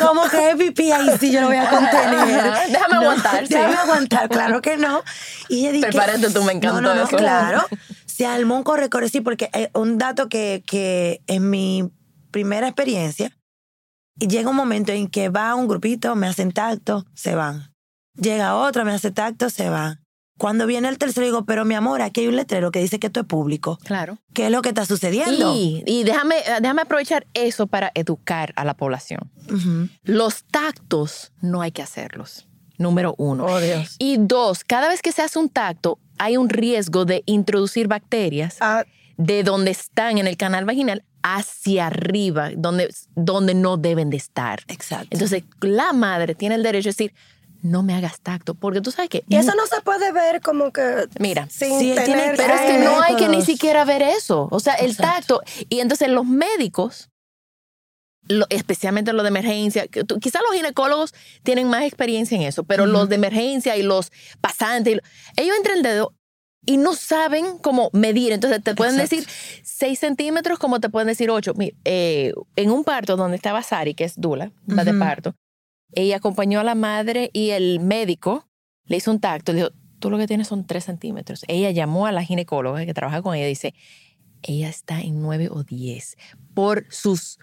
[0.00, 2.40] como que pipí, ahí sí yo lo voy a contener.
[2.40, 3.54] Ajá, déjame aguantar, sí.
[3.54, 5.02] Déjame aguantar, claro que no.
[5.48, 7.16] Y ella Prepárate tú, me encantó No, eso.
[7.16, 7.66] claro.
[8.06, 11.90] Se armó un corre, corre, sí, porque eh, un dato que, que en mi
[12.30, 13.36] primera experiencia,
[14.16, 17.72] llega un momento en que va un grupito, me hacen tacto, se van.
[18.16, 20.00] Llega otro, me hace tacto, se van.
[20.36, 23.06] Cuando viene el tercero, digo, pero mi amor, aquí hay un letrero que dice que
[23.06, 23.78] esto es público.
[23.84, 24.18] Claro.
[24.32, 25.54] ¿Qué es lo que está sucediendo?
[25.54, 29.30] Y, y déjame, déjame aprovechar eso para educar a la población.
[30.02, 32.48] Los tactos no hay que hacerlos.
[32.78, 33.46] Número uno.
[33.46, 33.94] Oh, Dios.
[34.00, 38.56] Y dos, cada vez que se hace un tacto, hay un riesgo de introducir bacterias
[38.60, 38.84] Ah,
[39.16, 44.60] de donde están en el canal vaginal hacia arriba, donde, donde no deben de estar.
[44.68, 45.08] Exacto.
[45.10, 47.14] Entonces, la madre tiene el derecho de decir,
[47.62, 49.24] no me hagas tacto, porque tú sabes que...
[49.30, 52.78] eso no se puede ver como que Mira, sin sí, tiene- tener Pero es que
[52.78, 54.48] no hay que ni siquiera ver eso.
[54.50, 55.38] O sea, el Exacto.
[55.38, 55.64] tacto.
[55.70, 57.08] Y entonces los médicos,
[58.28, 59.86] lo- especialmente los de emergencia,
[60.20, 65.00] quizás los ginecólogos tienen más experiencia en eso, pero los de emergencia y los pasantes,
[65.38, 66.12] ellos entran el dedo
[66.66, 68.32] y no saben cómo medir.
[68.32, 69.16] Entonces te pueden Exacto.
[69.16, 71.54] decir 6 centímetros como te pueden decir 8.
[71.84, 75.34] en un parto donde estaba Sari, que es Dula, la de parto,
[75.92, 78.48] ella acompañó a la madre y el médico
[78.86, 79.52] le hizo un tacto.
[79.52, 81.44] Le dijo, tú lo que tienes son 3 centímetros.
[81.48, 83.74] Ella llamó a la ginecóloga que trabaja con ella y dice,
[84.42, 86.16] ella está en 9 o 10
[86.54, 87.38] por sus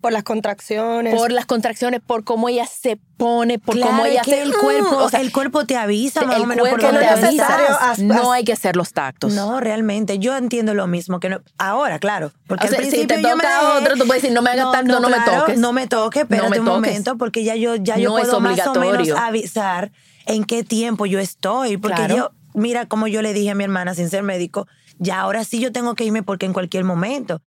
[0.00, 1.14] por las contracciones.
[1.14, 4.42] por las contracciones, por cómo ella se pone, por Claro, cómo ella es que se
[4.42, 7.00] el cuerpo, o sea, el cuerpo te avisa más el o menos por te no
[7.00, 7.26] es avisa.
[7.30, 7.82] necesario estás.
[7.82, 9.32] as- no hay que hacer los tactos.
[9.34, 11.40] No, realmente, yo entiendo lo mismo que no.
[11.58, 14.06] Ahora, claro, porque O sea, al si principio te yo me toca dejé- otro, tú
[14.06, 15.58] puedes decir, no me hagas tacto, no me claro, toques.
[15.58, 16.80] No me toques, espérate me un toques.
[16.90, 19.90] momento, porque ya yo, ya yo No puedo más o menos avisar
[20.26, 21.76] en qué tiempo yo estoy.
[21.76, 22.16] Porque Claro.
[22.16, 24.66] yo, mira, como yo le dije a mi hermana sin ser médico,
[24.98, 27.42] ya ahora sí yo tengo que irme porque en cualquier momento.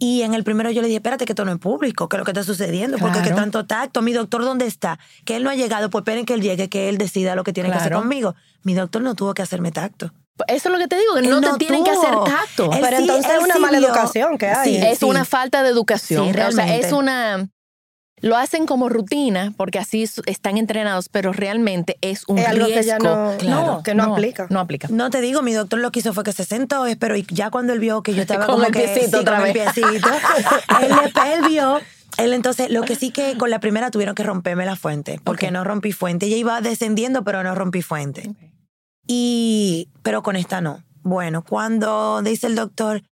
[0.00, 2.18] Y en el primero yo le dije, espérate que esto no es público, que es
[2.18, 3.28] lo que está sucediendo, porque Claro.
[3.30, 6.34] que tanto tacto, mi doctor dónde está, que él no ha llegado, pues esperen que
[6.34, 8.34] él llegue, que él decida lo que tiene que hacer conmigo.
[8.62, 10.12] Mi doctor no tuvo que hacerme tacto.
[10.46, 12.70] Eso es lo que te digo, que Él no, no te tienen que hacer tacto.
[12.72, 14.76] Él Pero sí, entonces es una sí mala vio- educación que hay.
[14.76, 15.04] Sí, es sí.
[15.04, 16.24] una falta de educación.
[16.26, 16.86] Sí, o sea, realmente.
[16.86, 17.48] es una.
[18.20, 22.72] Lo hacen como rutina porque así están entrenados, pero realmente es un Es algo que
[22.80, 22.88] riesgo.
[22.88, 23.80] ya no- Claro.
[23.84, 24.46] que no aplica.
[24.50, 24.88] No aplica.
[24.90, 27.50] No te digo, mi doctor lo que hizo fue que se sentó, pero y ya
[27.50, 29.52] cuando él vio que yo estaba Con como el que piecito sí, otra con el
[29.54, 29.72] vez.
[29.72, 30.08] piecito,
[30.82, 30.92] él,
[31.32, 31.80] él vio,
[32.16, 35.50] él entonces, lo que sí que con la primera tuvieron que romperme la fuente, porque
[35.50, 36.26] no rompí fuente.
[36.26, 38.30] Ella iba descendiendo, pero no rompí fuente.
[39.06, 40.82] Y, pero con esta no.
[41.02, 43.02] Bueno, cuando dice el doctor,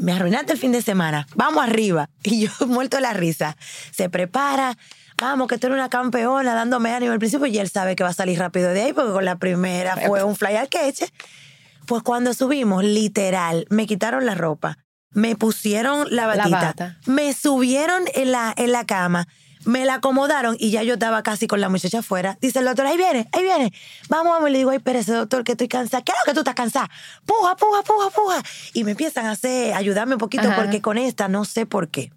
[0.00, 2.08] me arruinaste el fin de semana, vamos arriba.
[2.22, 3.56] Y yo muerto de la risa.
[3.92, 4.76] Se prepara,
[5.20, 8.10] vamos, que tú eres una campeona, dándome ánimo al principio, y él sabe que va
[8.10, 11.12] a salir rápido de ahí, porque con la primera fue un fly al queche.
[11.86, 14.78] Pues cuando subimos, literal, me quitaron la ropa,
[15.12, 16.98] me pusieron la La batita, bata.
[17.06, 19.26] me subieron en la, en la cama,
[19.64, 22.38] me la acomodaron y ya yo estaba casi con la muchacha afuera.
[22.40, 23.72] Dice el doctor, ahí viene, ahí viene.
[24.08, 24.50] Vamos, vamos.
[24.50, 26.02] Le digo, ay, espérese, doctor, que estoy cansada.
[26.02, 26.88] ¿Qué es lo que tú estás cansada?
[27.26, 28.42] Puja, puja, puja, puja.
[28.72, 30.56] Y me empiezan a hacer, ayudarme un poquito Ajá.
[30.56, 32.10] porque con esta no sé por qué.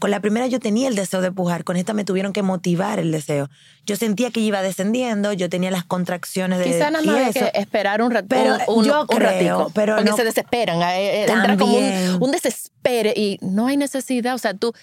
[0.00, 2.98] Con la primera yo tenía el deseo de pujar, con esta me tuvieron que motivar
[2.98, 3.48] el deseo.
[3.86, 7.50] Yo sentía que iba descendiendo, yo tenía las contracciones de Quizá nada más hay que
[7.54, 9.70] esperar un, rat- Pero un, yo un creo, ratico.
[9.72, 10.82] pero porque no- se desesperan.
[10.82, 14.34] eh, eh, Entra como un, un desespere y no hay necesidad.
[14.34, 14.74] O sea, tú,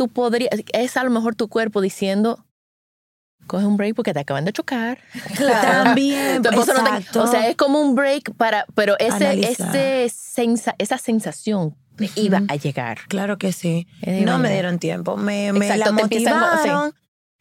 [0.00, 0.50] tú podrías.
[0.72, 2.42] Es a lo mejor tu cuerpo diciendo.
[3.46, 4.98] Coge un break porque te acaban de chocar.
[5.38, 8.64] También, Tu esposo no te- o sea, es como un break para.
[8.74, 11.74] Pero ese, ese sensa- esa sensación
[12.16, 13.00] iba a llegar.
[13.08, 13.86] Claro que sí.
[14.00, 15.18] Es No me dieron tiempo.
[15.18, 16.02] Me, me Exacto, la sí.
[16.04, 16.94] motivaron,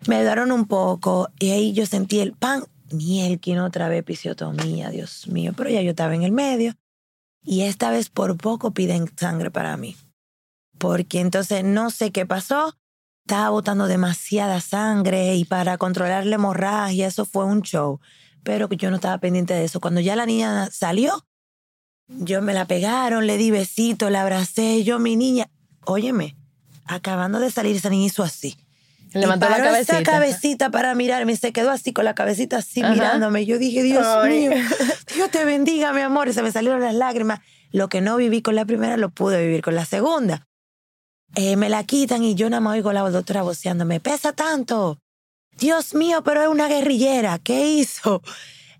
[0.07, 2.65] me ayudaron un poco y ahí yo sentí el pan.
[2.91, 5.53] Mielkin otra vez, episiotomía, Dios mío.
[5.55, 6.73] Pero ya yo estaba en el medio
[7.43, 9.95] y esta vez por poco piden sangre para mí.
[10.79, 12.75] Porque entonces no sé qué pasó.
[13.25, 17.99] Estaba botando demasiada sangre y para controlar la hemorragia, eso fue un show.
[18.43, 19.79] Pero yo no estaba pendiente de eso.
[19.79, 21.27] Cuando ya la niña salió,
[22.07, 25.47] yo me la pegaron, le di besito, la abracé, yo mi niña.
[25.85, 26.35] Óyeme,
[26.85, 28.57] acabando de salir esa niña hizo así.
[29.13, 29.99] Levantó y la cabecita.
[29.99, 32.93] esa cabecita para mirarme, se quedó así con la cabecita así Ajá.
[32.93, 33.45] mirándome.
[33.45, 34.39] Yo dije, Dios Ay.
[34.39, 34.51] mío,
[35.15, 36.27] Dios te bendiga, mi amor.
[36.27, 37.39] Y se me salieron las lágrimas.
[37.71, 40.47] Lo que no viví con la primera lo pude vivir con la segunda.
[41.35, 44.99] Eh, me la quitan y yo nada más oigo a la doctora voceándome, pesa tanto.
[45.57, 47.37] Dios mío, pero es una guerrillera.
[47.39, 48.21] ¿Qué hizo?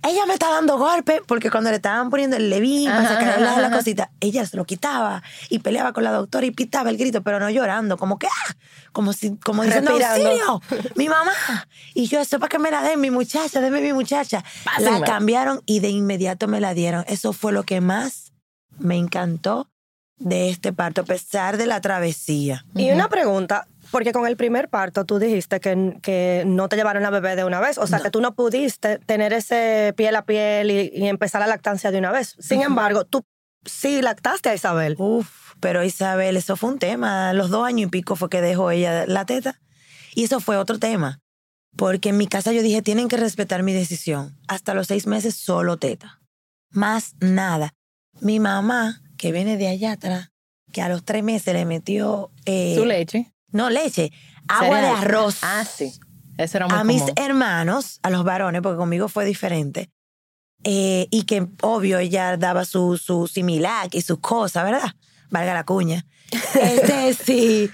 [0.01, 3.67] Ella me está dando golpes porque cuando le estaban poniendo el levín para sacarle la
[3.67, 3.71] ajá.
[3.71, 7.37] cosita, ella se lo quitaba y peleaba con la doctora y pitaba el grito, pero
[7.41, 8.55] no llorando, como que, ah,
[8.93, 10.61] como si, como diciendo, auxilio,
[10.95, 11.33] mi mamá.
[11.93, 14.41] Y yo, eso para que me la den, mi muchacha, deme mi muchacha.
[14.65, 15.05] La Pásenmela.
[15.05, 17.03] cambiaron y de inmediato me la dieron.
[17.07, 18.31] Eso fue lo que más
[18.77, 19.67] me encantó
[20.19, 22.65] de este parto, a pesar de la travesía.
[22.75, 27.03] Y una pregunta, porque con el primer parto tú dijiste que, que no te llevaron
[27.03, 30.25] la bebé de una vez, o sea, que tú no pudiste tener ese piel a
[30.25, 32.35] piel y, y empezar la lactancia de una vez.
[32.39, 33.23] Sin embargo, tú
[33.65, 34.95] sí lactaste a Isabel.
[34.97, 37.33] Uf, pero Isabel, eso fue un tema.
[37.33, 39.59] Los dos años y pico fue que dejó ella la teta.
[40.15, 41.19] Y eso fue otro tema.
[41.75, 44.37] Porque en mi casa yo dije, tienen que respetar mi decisión.
[44.47, 46.19] Hasta los seis meses solo teta.
[46.71, 47.73] Más nada.
[48.21, 50.31] Mi mamá, que viene de allá atrás,
[50.71, 52.31] que a los tres meses le metió...
[52.45, 53.31] eh, Su leche.
[53.51, 54.11] No, leche.
[54.47, 55.37] Agua de arroz.
[55.43, 55.91] Ah, sí.
[56.37, 59.91] Eso era muy a mis hermanos, a los varones, porque conmigo fue diferente.
[60.63, 64.91] eh, y que, obvio, ella daba su, su similac y sus cosas, ¿verdad?
[65.29, 66.05] Valga la cuña.
[66.61, 67.69] Este, sí.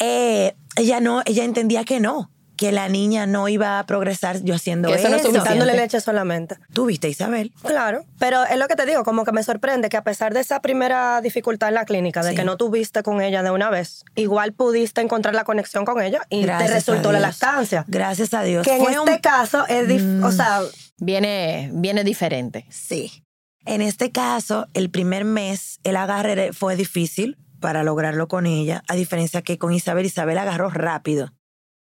[0.00, 4.54] Eh, ella no, ella entendía que no, que la niña no iba a progresar yo
[4.54, 5.32] haciendo Que eso eso.
[5.32, 5.42] no.
[5.42, 6.56] Dándole leche solamente.
[6.74, 7.52] Tú viste, Isabel.
[7.62, 10.40] Claro, pero es lo que te digo, como que me sorprende que a pesar de
[10.40, 12.36] esa primera dificultad en la clínica, de Sí.
[12.36, 16.20] que no tuviste con ella de una vez, igual pudiste encontrar la conexión con ella
[16.28, 17.84] y Gracias te resultó la lactancia.
[17.88, 18.64] Gracias a Dios.
[18.66, 20.60] Que en Fue este un- caso es, dif- o sea,
[21.00, 22.66] Viene, viene diferente.
[22.70, 23.22] Sí.
[23.64, 28.94] En este caso, el primer mes, el agarre fue difícil para lograrlo con ella, a
[28.96, 31.32] diferencia que con Isabel, Isabel agarró rápido.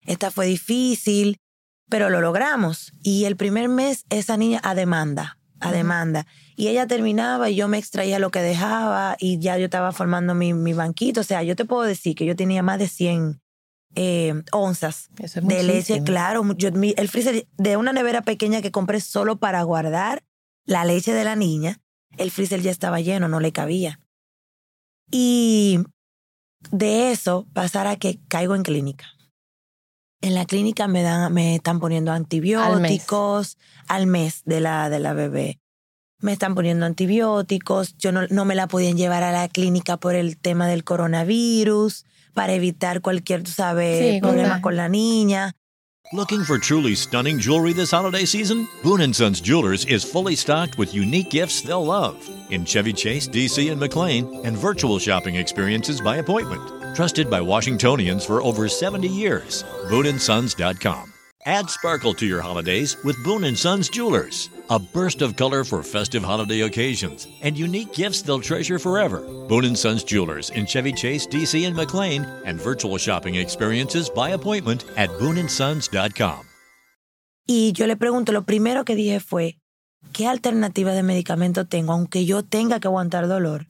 [0.05, 1.37] Esta fue difícil,
[1.89, 2.93] pero lo logramos.
[3.03, 6.25] Y el primer mes, esa niña a demanda, a demanda.
[6.55, 10.33] Y ella terminaba y yo me extraía lo que dejaba y ya yo estaba formando
[10.35, 11.21] mi, mi banquito.
[11.21, 13.41] O sea, yo te puedo decir que yo tenía más de 100
[13.95, 16.43] eh, onzas es de leche, claro.
[16.57, 20.23] Yo, mi- el freezer de una nevera pequeña que compré solo para guardar
[20.65, 21.79] la leche de la niña,
[22.17, 23.99] el freezer ya estaba lleno, no le cabía.
[25.11, 25.79] Y
[26.71, 29.05] de eso pasar a que caigo en clínica.
[30.23, 33.57] En la clínica me dan, me están poniendo antibióticos
[33.89, 35.59] al mes, de la de la bebé.
[36.21, 37.97] Me están poniendo antibióticos.
[37.97, 42.05] Yo no, no me la podían llevar a la clínica por el tema del coronavirus
[42.33, 45.57] para evitar cualquier, tú sabes, Sí, problema con la niña.
[46.13, 48.65] Looking for truly stunning jewelry this holiday season?
[48.81, 52.15] Boon Sons Jewelers is fully stocked with unique gifts they'll love
[52.49, 56.82] in Chevy Chase, DC, and McLean, and virtual shopping experiences by appointment.
[56.93, 59.63] Trusted by Washingtonians for over 70 years.
[59.89, 61.13] BooneAndSons.com.
[61.45, 64.49] Add sparkle to your holidays with Boone & Sons Jewelers.
[64.69, 69.19] A burst of color for festive holiday occasions and unique gifts they'll treasure forever.
[69.49, 74.29] Boone & Sons Jewelers in Chevy Chase, DC, and McLean, and virtual shopping experiences by
[74.29, 76.45] appointment at BooneAndSons.com.
[77.45, 79.57] Y yo le pregunto, lo primero que dije fue,
[80.13, 83.67] ¿qué alternativa de medicamento tengo, aunque yo tenga que aguantar dolor,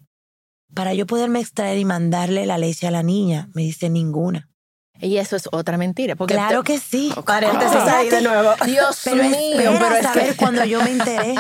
[0.74, 3.50] para yo poderme extraer y mandarle la leche a la niña?
[3.54, 4.50] Me dice ninguna.
[5.02, 6.16] Y eso es otra mentira.
[6.16, 7.12] Porque Claro te- que sí.
[7.26, 8.52] paréntesis Ah, ahí de nuevo.
[8.66, 10.36] Dios Pero mío, espera pero es saber que...
[10.36, 11.36] cuando yo me enteré.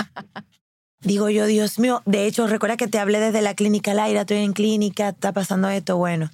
[1.01, 4.37] Digo yo, Dios mío, de hecho, recuerda que te hablé desde la clínica Laira, estoy
[4.37, 6.29] en clínica, está pasando esto, bueno.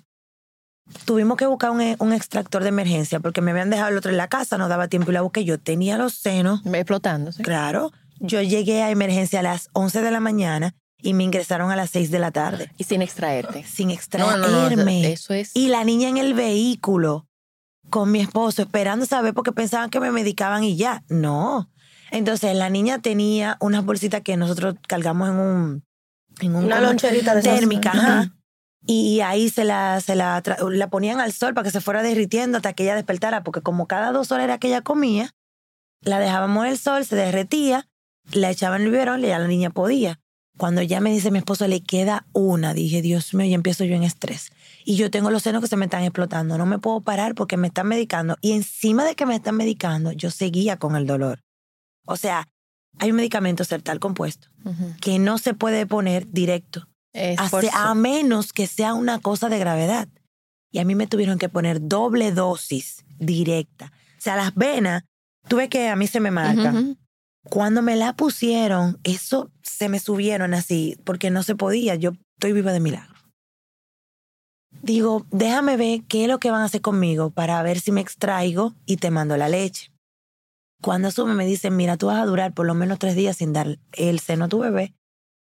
[1.05, 4.17] Tuvimos que buscar un, un extractor de emergencia porque me habían dejado el otro en
[4.17, 5.43] la casa, no daba tiempo y la busqué.
[5.45, 7.43] Yo tenía los senos, Explotando, ¿sí?
[7.43, 7.91] claro.
[8.19, 11.89] Yo llegué a emergencia a las 11 de la mañana y me ingresaron a las
[11.91, 13.63] 6 de la tarde Y sin extraerte.
[13.63, 14.47] sin extraerme.
[14.47, 15.51] no, no, eso es...
[15.55, 17.27] Y la niña en el vehículo
[17.89, 21.03] con mi esposo esperando saber porque pensaban que me medicaban y ya.
[21.09, 21.69] No.
[22.11, 25.83] Entonces la niña tenía unas bolsitas que nosotros cargamos en un...
[26.41, 27.91] En un Una loncherita de térmica.
[27.91, 28.35] Ajá.
[28.85, 32.57] Y ahí se la, se la, la ponían al sol para que se fuera derritiendo
[32.57, 35.31] hasta que ella despertara, porque como cada dos horas era que ella comía,
[36.01, 37.87] la dejábamos en el sol, se derretía,
[38.31, 40.19] la echaban en el biberón y ya la niña podía.
[40.59, 43.95] Cuando ya me dice mi esposo, le queda una, dije, Dios mío, y empiezo yo
[43.95, 44.51] en estrés.
[44.83, 47.55] Y yo tengo los senos que se me están explotando, no me puedo parar porque
[47.55, 48.35] me están medicando.
[48.41, 51.39] Y encima de que me están medicando, yo seguía con el dolor.
[52.05, 52.45] O sea,
[52.97, 54.49] hay un medicamento certal compuesto
[54.99, 57.39] que no se puede poner directo Es
[57.73, 60.09] a, menos que sea una cosa de gravedad.
[60.71, 63.93] Y a mí me tuvieron que poner doble dosis directa.
[64.17, 65.03] O sea, las venas,
[65.47, 66.97] tuve que a mí se me ujú.
[67.43, 71.95] Cuando me la pusieron, eso se me subieron así, porque no se podía.
[71.95, 73.15] Yo estoy viva de milagro.
[74.81, 78.01] Digo, déjame ver qué es lo que van a hacer conmigo para ver si me
[78.01, 79.91] extraigo y te mando la leche.
[80.81, 83.51] Cuando asume me dicen, mira, tú vas a durar por lo menos tres días sin
[83.51, 84.93] dar el seno a tu bebé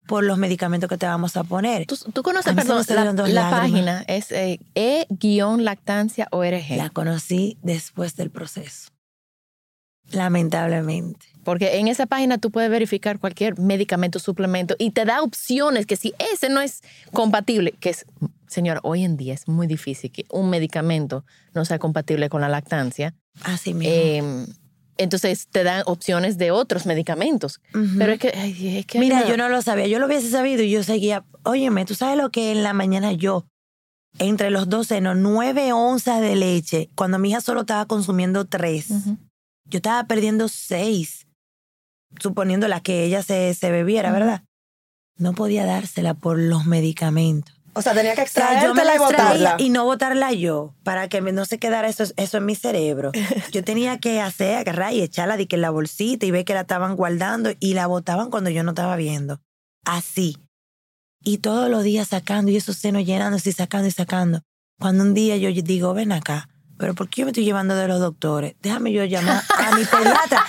[0.07, 1.87] por los medicamentos que te vamos a poner.
[1.87, 6.77] ¿Tú, tú conoces, perdón, la, la página es eh, e-lactancia.org.
[6.77, 8.91] La conocí después del proceso.
[10.11, 11.27] Lamentablemente.
[11.47, 15.95] Porque en esa página tú puedes verificar cualquier medicamento, suplemento y te da opciones que
[15.95, 16.83] si ese no es
[17.13, 18.05] compatible, que es,
[18.49, 22.49] señora, hoy en día es muy difícil que un medicamento no sea compatible con la
[22.49, 23.15] lactancia.
[23.45, 23.95] Así mismo.
[23.95, 24.47] Eh,
[24.97, 27.61] entonces te dan opciones de otros medicamentos.
[27.97, 29.29] Pero es que, ay, es que Mira, no.
[29.29, 29.87] yo no lo sabía.
[29.87, 31.25] Yo lo hubiese sabido y yo seguía.
[31.45, 33.47] Óyeme, tú sabes lo que en la mañana yo,
[34.19, 38.89] entre los dos senos, nueve onzas de leche, cuando mi hija solo estaba consumiendo tres,
[39.67, 41.26] yo estaba perdiendo seis,
[42.21, 44.13] suponiendo la que ella se, se bebiera.
[44.13, 44.43] ¿verdad?
[45.17, 47.55] No podía dársela por los medicamentos.
[47.77, 49.57] O sea, tenía que O sea, yo me extraértela la y botarla.
[49.59, 53.13] y no botarla yo, para que no se quedara eso, eso en mi cerebro.
[53.53, 56.55] Yo tenía que hacer, agarrar y echarla de que en la bolsita y ver que
[56.55, 59.41] la estaban guardando y la botaban cuando yo no estaba viendo.
[59.85, 60.39] Así.
[61.23, 64.41] Y todos los días sacando y esos senos llenándose y sacando y sacando.
[64.81, 67.89] Cuando un día yo digo, ven acá, pero ¿por qué yo me estoy llevando de
[67.89, 68.55] los doctores?
[68.63, 70.46] Déjame yo llamar a mi pediatra.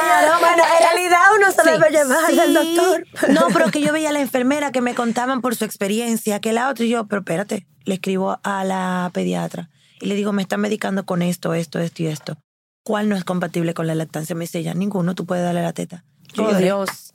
[0.00, 2.38] Claro, bueno, en realidad uno se debe llevar Sí.
[2.38, 3.06] al doctor.
[3.30, 6.52] No, pero que yo veía a la enfermera que me contaban por su experiencia, que
[6.52, 10.42] la otra y yo, pero espérate, le escribo a la pediatra y le digo, me
[10.42, 12.36] están medicando con esto, esto, esto y esto.
[12.84, 14.34] ¿Cuál no es compatible con la lactancia?
[14.36, 16.04] Me dice ella, ninguno, tú puedes darle la teta.
[16.34, 16.54] Yo Oh.
[16.54, 17.14] Dios.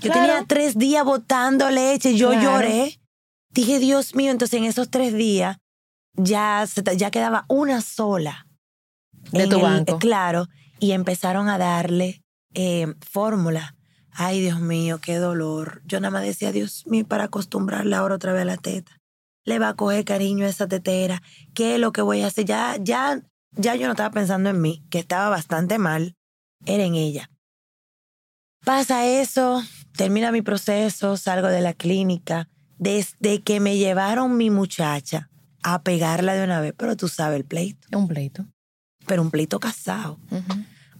[0.00, 0.20] Yo Claro.
[0.20, 2.42] tenía tres días botando leche, yo Claro.
[2.52, 2.98] lloré.
[3.50, 5.58] Dije, Dios mío, entonces en esos tres días
[6.14, 8.46] ya, se ya quedaba una sola.
[9.30, 9.98] De tu el- banco.
[9.98, 10.48] Claro,
[10.82, 13.76] y empezaron a darle eh, fórmula.
[14.10, 15.80] Ay, Dios mío, qué dolor.
[15.84, 19.00] Yo nada más decía, Dios mío, para acostumbrarla ahora otra vez a la teta.
[19.44, 21.22] Le va a coger cariño a esa tetera.
[21.54, 22.46] ¿Qué es lo que voy a hacer?
[22.46, 26.16] Ya, ya, ya yo no estaba pensando en mí, que estaba bastante mal.
[26.66, 27.30] Era en ella.
[28.64, 29.62] Pasa eso,
[29.96, 32.48] termina mi proceso, salgo de la clínica.
[32.78, 35.30] Desde que me llevaron mi muchacha
[35.62, 38.51] a pegarla de una vez, pero tú sabes el pleito, Un pleito.
[39.06, 40.18] Pero un pleito casado,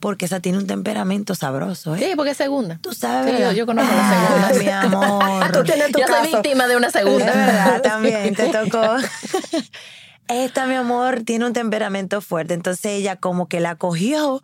[0.00, 1.98] porque esa tiene un temperamento sabroso, ¿eh?
[2.00, 2.78] Sí, porque es segunda.
[2.82, 4.58] Tú sabes, Sí, yo- yo conozco las Ah, segundas.
[4.64, 5.52] mi amor.
[5.52, 7.26] Tú tienes tu Yo soy víctima de una Es segunda.
[7.26, 8.96] verdad, también te tocó.
[10.28, 12.54] Esta, mi amor, tiene un temperamento fuerte.
[12.54, 14.42] Entonces ella como que la cogió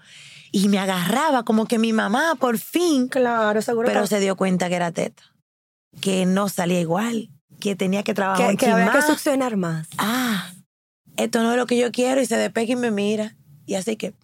[0.53, 3.09] y me agarraba como que mi mamá por fin.
[3.09, 5.23] Claro, seguro Pero se dio cuenta que era teta.
[6.01, 7.31] Que no salía igual.
[7.61, 9.89] Que tenía que trabajar que, que que succionar más.
[9.99, 10.51] Ah,
[11.17, 12.21] esto no es lo que yo quiero.
[12.21, 13.35] Y se despega y me mira.
[13.69, 14.15] Y así que...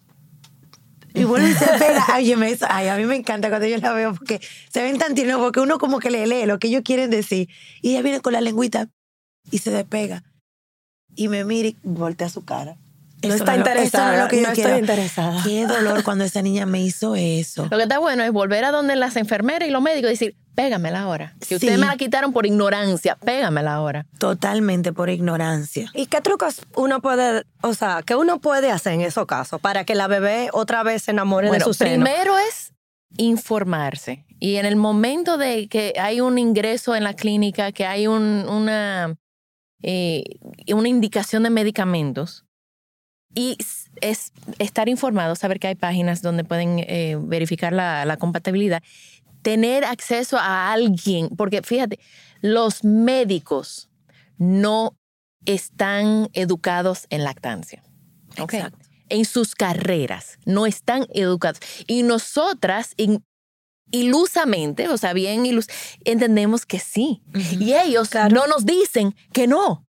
[1.13, 2.03] Y y se pega.
[2.09, 5.15] Ay, me- ay, a mí me encanta cuando yo la veo porque se ven tan
[5.15, 7.47] tiernos porque uno como que le lee lo que ellos quieren decir.
[7.81, 8.89] Y ella viene con la lengüita
[9.49, 10.23] y se despega.
[11.15, 12.75] Y me mira y voltea su cara.
[13.23, 14.07] No Eso está lo- interesada.
[14.07, 15.41] no es lo que yo no estoy interesada.
[15.43, 17.67] Qué dolor cuando esa niña me hizo eso.
[17.71, 20.35] Lo que está bueno es volver a donde las enfermeras y los médicos y decir,
[20.55, 21.35] pégamela ahora.
[21.39, 21.55] Que Sí.
[21.55, 24.05] ustedes me la quitaron por ignorancia, pégamela ahora.
[24.17, 25.91] Totalmente por ignorancia.
[25.93, 29.83] ¿Y qué trucos uno puede, o sea, qué uno puede hacer en esos casos para
[29.83, 32.03] que la bebé otra vez se enamore Bueno, de su seno?
[32.05, 32.73] primero es
[33.17, 34.25] informarse.
[34.39, 38.45] Y en el momento de que hay un ingreso en la clínica, que hay un-
[38.47, 39.15] una,
[39.81, 40.23] eh,
[40.73, 42.45] una indicación de medicamentos,
[43.33, 43.57] y
[44.01, 48.81] es estar informado, saber que hay páginas donde pueden eh, verificar la, la compatibilidad,
[49.45, 51.99] tener acceso a alguien, porque fíjate,
[52.41, 53.89] los médicos
[54.39, 54.97] no
[55.45, 57.83] están educados en lactancia.
[58.37, 58.79] Exacto.
[59.07, 61.59] En sus carreras, no están educados.
[61.85, 63.23] Y nosotras, in-
[63.91, 65.67] ilusamente, o sea, bien ilus
[66.05, 67.21] entendemos que sí.
[67.59, 69.85] Y ellos no nos dicen que no.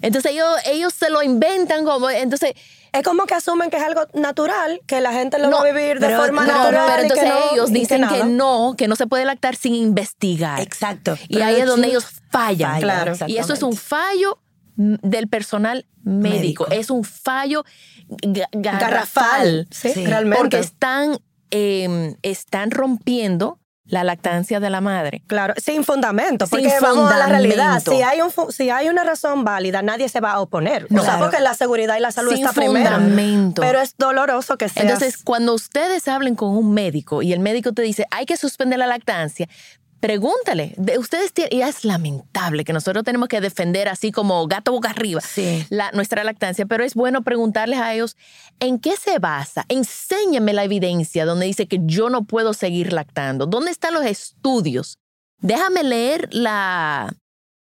[0.00, 2.54] Entonces ellos, ellos se lo inventan como, entonces,
[2.92, 5.72] Es como que asumen que es algo natural, que la gente lo No, va a
[5.72, 6.84] vivir de pero- forma no, natural.
[6.86, 9.74] pero que entonces no- ellos que dicen que, no, que no se puede lactar sin
[9.74, 10.60] investigar.
[10.60, 11.16] Exacto.
[11.28, 12.80] Y ahí es donde ellos fallan.
[12.80, 13.14] Claro.
[13.26, 14.38] Y eso es un fallo
[14.76, 16.64] del personal médico.
[16.64, 16.66] Médico.
[16.70, 17.64] Es un fallo
[18.08, 18.80] ga- garrafal.
[18.80, 19.68] Garrafal.
[19.70, 20.04] Sí, Sí.
[20.06, 20.38] realmente.
[20.38, 21.18] Porque están,
[21.50, 25.22] eh, están rompiendo la lactancia de la madre.
[25.26, 27.82] Claro, sin fundamento, Sin porque vamos a la realidad.
[27.84, 30.86] Si hay, un, si hay una razón válida, nadie se va a oponer.
[30.90, 31.00] No.
[31.00, 31.26] o sea, Claro.
[31.30, 32.90] porque la seguridad y la salud Sin está primero.
[32.94, 33.60] fundamento.
[33.60, 34.82] Pero es doloroso que sea.
[34.84, 38.78] Entonces, cuando ustedes hablen con un médico y el médico te dice, hay que suspender
[38.78, 39.48] la lactancia,
[40.02, 40.74] pregúntale.
[40.76, 44.90] De, ustedes tienen, y es lamentable que nosotros tenemos que defender así como gato boca
[44.90, 45.64] arriba Sí.
[45.70, 48.16] la, nuestra lactancia, pero es bueno preguntarles a ellos
[48.58, 49.64] en qué se basa.
[49.68, 53.46] Enséñame la evidencia donde dice que yo no puedo seguir lactando.
[53.46, 54.98] ¿Dónde están los estudios?
[55.38, 57.14] Déjame leer la...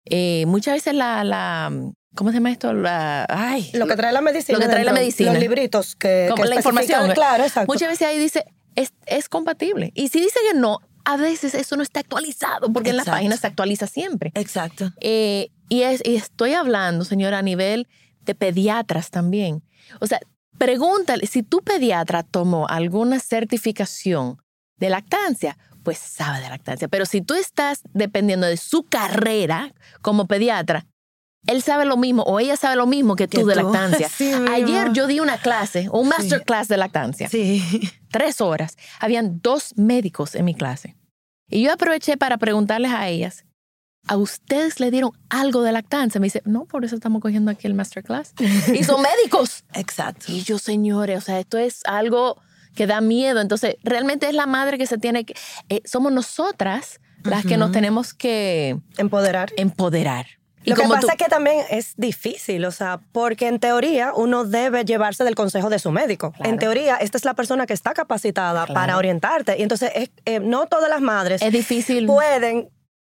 [0.05, 1.71] eh, muchas veces la, la...
[2.15, 2.71] ¿Cómo se llama esto?
[2.71, 4.59] La, ay, lo que trae la medicina.
[4.59, 5.31] Lo que trae la medicina.
[5.31, 7.11] Los libritos que, como que la información.
[7.13, 7.71] Claro, exacto.
[7.73, 8.45] Muchas veces ahí dice,
[8.75, 9.91] es, es compatible.
[9.95, 13.39] Y si dice que no, a veces eso no está actualizado, porque en las páginas
[13.39, 14.31] se actualiza siempre.
[14.35, 14.91] Exacto.
[14.99, 17.87] Eh, y, es, y estoy hablando, señora, a nivel
[18.25, 19.63] de pediatras también.
[20.01, 20.19] O sea,
[20.57, 24.41] pregúntale, si tu pediatra tomó alguna certificación
[24.77, 26.89] de lactancia, pues sabe de lactancia.
[26.89, 30.85] Pero si tú estás dependiendo de su carrera como pediatra,
[31.47, 34.09] él sabe lo mismo o ella sabe lo mismo que tú de lactancia.
[34.09, 34.29] Sí.
[34.51, 37.63] Ayer yo di una clase, un masterclass de lactancia Sí.
[38.11, 38.75] tres horas.
[38.99, 40.96] Habían dos médicos en mi clase.
[41.49, 43.45] Y yo aproveché para preguntarles a ellas,
[44.07, 46.19] ¿a ustedes le dieron algo de lactancia?
[46.19, 48.33] Me dice, no, por eso estamos cogiendo aquí el masterclass.
[48.73, 49.63] y son médicos.
[49.73, 50.25] Exacto.
[50.31, 52.41] Y yo, señores, o sea, esto es algo
[52.75, 53.41] que da miedo.
[53.41, 55.35] Entonces, realmente es la madre que se tiene que...
[55.69, 59.51] eh, somos nosotras las que nos tenemos que Empoderar.
[59.57, 60.27] empoderar.
[60.69, 64.43] Lo que pasa tú- es que también es difícil, o sea, porque en teoría uno
[64.45, 66.31] debe llevarse del consejo de su médico.
[66.33, 66.49] Claro.
[66.49, 68.73] En teoría, esta es la persona que está capacitada Claro.
[68.73, 69.55] para orientarte.
[69.57, 72.05] Y entonces, es- eh, no todas las madres es difícil.
[72.05, 72.69] pueden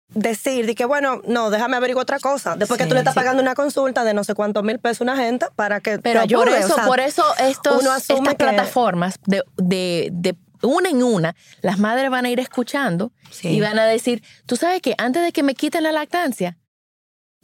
[0.09, 2.55] decir de que, bueno, no, déjame averiguar otra cosa.
[2.55, 3.19] Después que tú le estás sí.
[3.19, 6.19] pagando una consulta de no sé cuántos mil pesos a una gente para que Pero
[6.19, 6.43] te ayude.
[6.45, 10.89] por o eso, sea, por eso estos, uno estas que- plataformas de, de, de una
[10.89, 13.49] en una, las madres van a ir escuchando Sí.
[13.49, 16.57] y van a decir, tú sabes que antes de que me quiten la lactancia,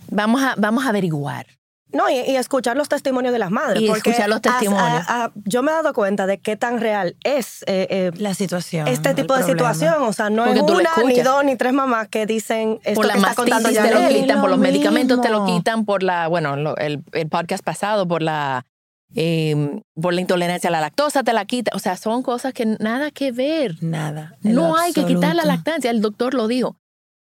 [0.10, 1.46] vamos a, vamos a averiguar.
[1.92, 3.82] No, y, y escuchar los testimonios de las madres.
[3.82, 5.04] Y porque escuchar los testimonios.
[5.10, 8.36] a- a- yo me he dado cuenta de qué tan real es eh, eh, La
[8.36, 8.88] situación.
[8.88, 9.74] este tipo de problema.
[9.74, 10.04] situación.
[10.08, 13.08] O sea, no Porque es una, ni dos, ni tres mamás que dicen esto por
[13.08, 15.84] la que está contando ya te lo quitan, por lo los medicamentos te lo quitan,
[15.86, 18.68] por la, bueno, lo- el, el podcast pasado, por la,
[19.16, 21.72] eh, por la intolerancia a la lactosa te la quita.
[21.74, 23.82] O sea, son cosas que nada que ver.
[23.82, 24.38] Nada.
[24.42, 26.78] No hay que quitar la lactancia, el doctor lo dijo.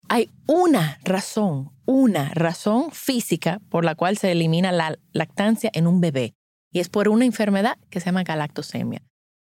[0.08, 6.02] Hay una razón, una razón física por la cual se elimina la lactancia en un
[6.02, 6.36] bebé.
[6.72, 9.02] Y es por una enfermedad que se llama galactosemia.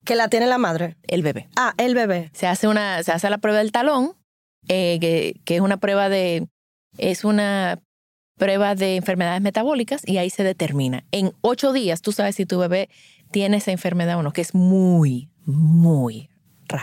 [0.06, 0.98] Que la tiene la madre.
[1.04, 1.50] El bebé.
[1.56, 2.30] Ah, el bebé.
[2.34, 4.14] Se hace, una, se hace la prueba del talón,
[4.68, 6.48] eh, que, que es una prueba de.
[6.98, 7.82] Es una
[8.38, 11.04] prueba de enfermedades metabólicas y ahí se determina.
[11.12, 12.90] En ocho días tú sabes si tu bebé
[13.32, 16.30] tiene esa enfermedad o no, que es muy, muy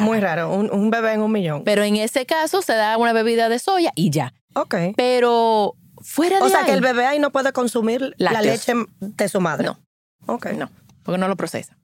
[0.01, 0.53] Muy raro.
[0.53, 1.64] Un, un bebé en un millón.
[1.64, 4.35] Pero en ese caso se da una bebida de soya y ya.
[4.55, 4.74] Ok.
[4.97, 8.74] Pero fuera de O sea, ahí, que el bebé ahí no puede consumir la leche
[9.01, 9.66] de su madre.
[9.66, 9.78] No.
[10.26, 10.53] Ok.
[10.53, 10.70] No,
[11.03, 11.76] porque no lo procesa.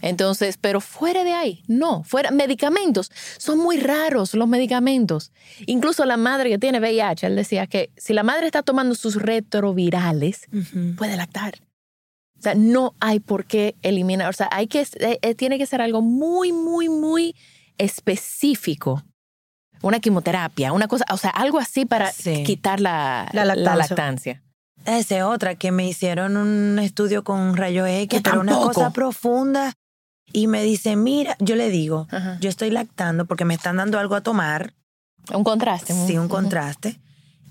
[0.00, 5.32] Entonces, pero fuera de ahí, no, fuera, medicamentos, son muy raros los medicamentos.
[5.66, 9.16] Incluso la madre que tiene VIH, él decía que si la madre está tomando sus
[9.16, 10.46] retrovirales,
[10.96, 11.54] puede lactar.
[12.38, 15.66] O sea, no hay por qué eliminar, o sea, hay que, eh, eh, tiene que
[15.66, 17.34] ser algo muy, muy, muy
[17.78, 19.02] específico.
[19.82, 22.42] Una quimioterapia, una cosa, o sea, algo así para Sí.
[22.44, 24.42] quitar la, La la lactancia.
[24.86, 28.90] Esa es otra, que me hicieron un estudio con rayo X, Que pero una cosa
[28.90, 29.74] profunda.
[30.32, 32.38] Y me dice, mira, yo le digo, Ajá.
[32.40, 34.74] yo estoy lactando porque me están dando algo a tomar,
[35.32, 35.94] Un contraste.
[36.06, 37.00] sí, un contraste.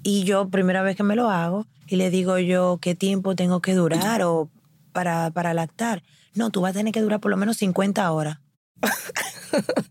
[0.03, 3.61] Y yo, primera vez que me lo hago, y le digo yo, ¿qué tiempo tengo
[3.61, 4.49] que durar o
[4.97, 6.01] para, para lactar?
[6.33, 8.39] No, tú vas a tener que durar por lo menos 50 horas.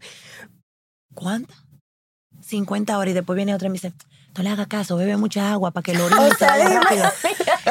[1.15, 1.57] ¿Cuántas?
[2.41, 3.13] 50 horas.
[3.13, 3.93] Y después viene otra y me dice,
[4.37, 6.29] no le haga caso, bebe mucha agua para que lo orine.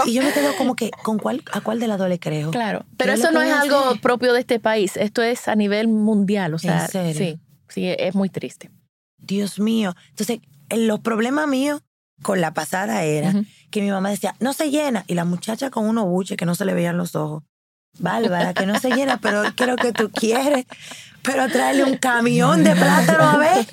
[0.06, 2.52] Y yo me quedo como que, ¿con cuál, ¿a cuál de las dos le creo?
[2.52, 6.54] Claro, pero eso no es algo propio de este país, esto es a nivel mundial,
[6.54, 7.18] o sea, ¿En serio?
[7.18, 8.72] sí, sí, es muy triste.
[9.18, 9.94] Dios mío.
[10.12, 11.82] Entonces, eh, los problemas míos
[12.22, 13.34] con la pasada era
[13.72, 15.04] que mi mamá decía, no se llena.
[15.08, 17.44] Y la muchacha con unos buches que no se le veían los ojos.
[17.98, 20.66] Bárbara, que no se llena, pero ¿qué lo que tú quieres?
[21.22, 23.66] Pero traerle un camión de plátano a ver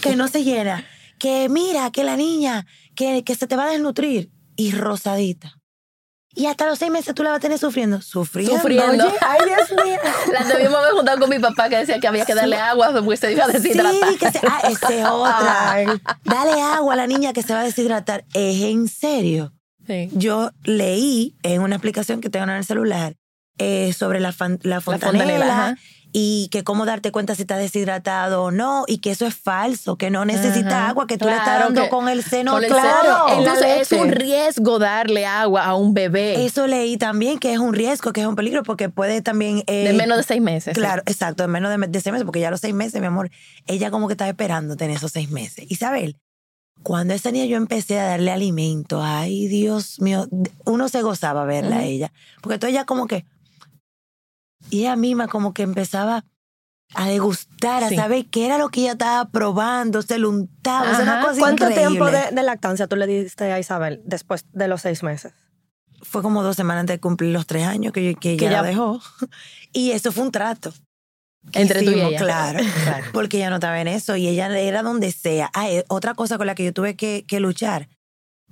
[0.00, 0.84] que no se llena.
[1.18, 4.30] Que mira, que la niña, que, que se te va a desnutrir.
[4.56, 5.59] Y rosadita.
[6.34, 8.00] Y hasta los seis meses tú la vas a tener sufriendo.
[8.00, 8.56] Sufriendo.
[8.56, 9.04] Sufriendo.
[9.06, 9.14] oye.
[9.20, 9.96] Ay, Dios mío.
[10.32, 13.16] La debimos haber juntado con mi papá que decía que había que darle agua porque
[13.16, 13.92] se iba a deshidratar.
[14.12, 15.76] Sí, que se, ah, esa es otra.
[16.24, 18.24] Dale agua a la niña que se va a deshidratar.
[18.32, 19.52] Es en serio.
[19.86, 20.08] Sí.
[20.12, 23.16] Yo leí en una aplicación que tengo en el celular
[23.58, 25.76] eh, sobre la, fan- la fontanela.
[26.12, 29.96] Y que cómo darte cuenta si está deshidratado o no y que eso es falso,
[29.96, 30.88] que no necesita Ajá.
[30.88, 33.28] agua, que tú le estás dando con el seno Con el claro.
[33.28, 33.38] seno.
[33.38, 37.74] Entonces es un riesgo darle agua a un bebé Eso leí también que es un
[37.74, 39.62] riesgo, que es un peligro, porque puede también...
[39.66, 40.74] eh, de menos de seis meses.
[40.74, 40.80] sí.
[40.80, 43.06] Claro, exacto, de menos de, de seis meses, porque ya a los seis meses, mi
[43.06, 43.30] amor,
[43.66, 45.66] ella como que estaba esperando tener esos seis meses.
[45.70, 46.16] Isabel,
[46.82, 50.26] cuando esa niña yo empecé a darle alimento, ay Dios mío,
[50.64, 53.26] uno se gozaba verla a ella, porque todo ella como que,
[54.70, 56.24] y ella misma como que empezaba
[56.94, 57.94] a degustar, Sí.
[57.96, 61.20] a saber qué era lo que ella estaba probando, se lo untaba, o sea, una
[61.22, 61.88] cosa ¿Cuánto increíble.
[61.88, 65.32] tiempo de, de lactancia tú le diste a Isabel después de los seis meses?
[66.02, 68.44] Fue como dos semanas antes de cumplir los tres años que, yo- que ella Que
[68.46, 69.00] ya- la dejó.
[69.72, 70.72] Y eso fue un trato.
[71.52, 72.18] que Entre tú y hicimos, ella.
[72.18, 72.58] Claro.
[72.84, 73.06] Claro.
[73.12, 75.48] porque ella no estaba en eso y ella era donde sea.
[75.54, 77.88] Ah, eh, otra cosa con la que yo tuve que, que luchar,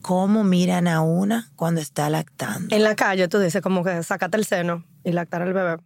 [0.01, 2.73] cómo miran a una cuando está lactando.
[2.75, 5.79] En la calle tú dices como que sacate el seno y lactar al bebé.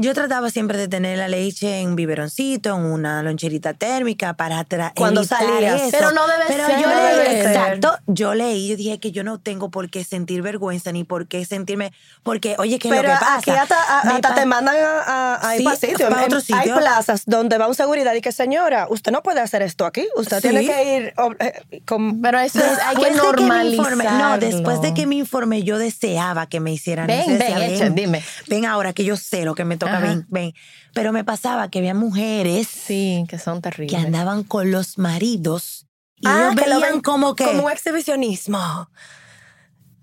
[0.00, 4.64] Yo trataba siempre de tener la leche en un biberoncito, en una loncherita térmica para
[4.64, 5.82] tra- Cuando salías.
[5.82, 5.90] eso.
[5.90, 6.80] Pero no debe Pero ser.
[6.80, 7.46] yo no leí, debe ser.
[7.48, 11.26] exacto, yo leí, yo dije que yo no tengo por qué sentir vergüenza ni por
[11.26, 11.92] qué sentirme,
[12.22, 13.38] porque oye, ¿qué es Pero lo que pasa?
[13.38, 16.12] aquí hasta, a- hasta pa- te mandan a, a, a ir Sí, para sitios.
[16.12, 16.76] otro Hay sitio.
[16.76, 20.06] plazas donde va un seguridad y que, señora, usted no puede hacer esto aquí.
[20.16, 20.42] Usted Sí.
[20.48, 22.22] tiene que ir eh, con...
[22.22, 24.10] Pero eso es, hay que normalizarlo.
[24.18, 27.28] no, después de que me informé, yo deseaba que me hicieran eso.
[27.30, 28.22] Ven, ven, echa, dime.
[28.46, 30.00] Ven ahora que yo sé lo que me toca, Ajá.
[30.00, 30.52] ven, ven.
[30.94, 34.04] Pero me pasaba que había mujeres Sí, que son que terribles.
[34.04, 35.86] andaban con los maridos
[36.16, 37.44] y Ah, ellos que lo veían ven como que...
[37.44, 38.88] Como un exhibicionismo.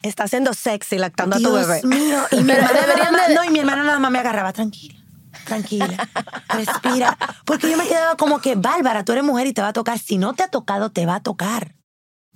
[0.02, 1.82] Está haciendo sexy lactando a tu bebé.
[1.84, 2.20] mío.
[2.32, 4.20] Y mi, Pero hermana deberían nada más- de- no, y mi hermana nada más me
[4.20, 4.96] agarraba, tranquila,
[5.46, 6.10] tranquila,
[6.50, 7.18] respira.
[7.46, 9.98] Porque yo me quedaba como que, Bárbara, tú eres mujer y te va a tocar.
[10.00, 11.75] Si no te ha tocado, te va a tocar.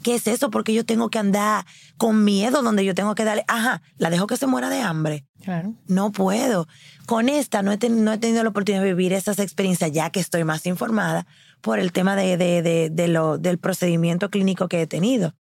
[0.03, 0.49] ¿Qué es eso?
[0.49, 1.65] Porque yo tengo que andar
[1.97, 5.25] con miedo donde yo tengo que darle, ajá, la dejo que se muera de hambre.
[5.43, 5.75] Claro.
[5.87, 6.67] No puedo.
[7.05, 10.09] Con esta no he, ten- no he tenido la oportunidad de vivir esas experiencias ya
[10.09, 11.27] que estoy más informada
[11.61, 15.35] por el tema de, de, de, de lo, del procedimiento clínico que he tenido.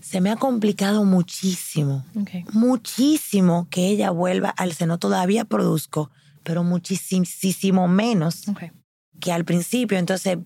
[0.00, 2.44] Se me ha complicado muchísimo, Okay.
[2.52, 4.98] muchísimo que ella vuelva al seno.
[4.98, 6.10] Todavía produzco,
[6.42, 8.72] pero muchísimo menos Okay.
[9.20, 9.98] que al principio.
[9.98, 10.38] Entonces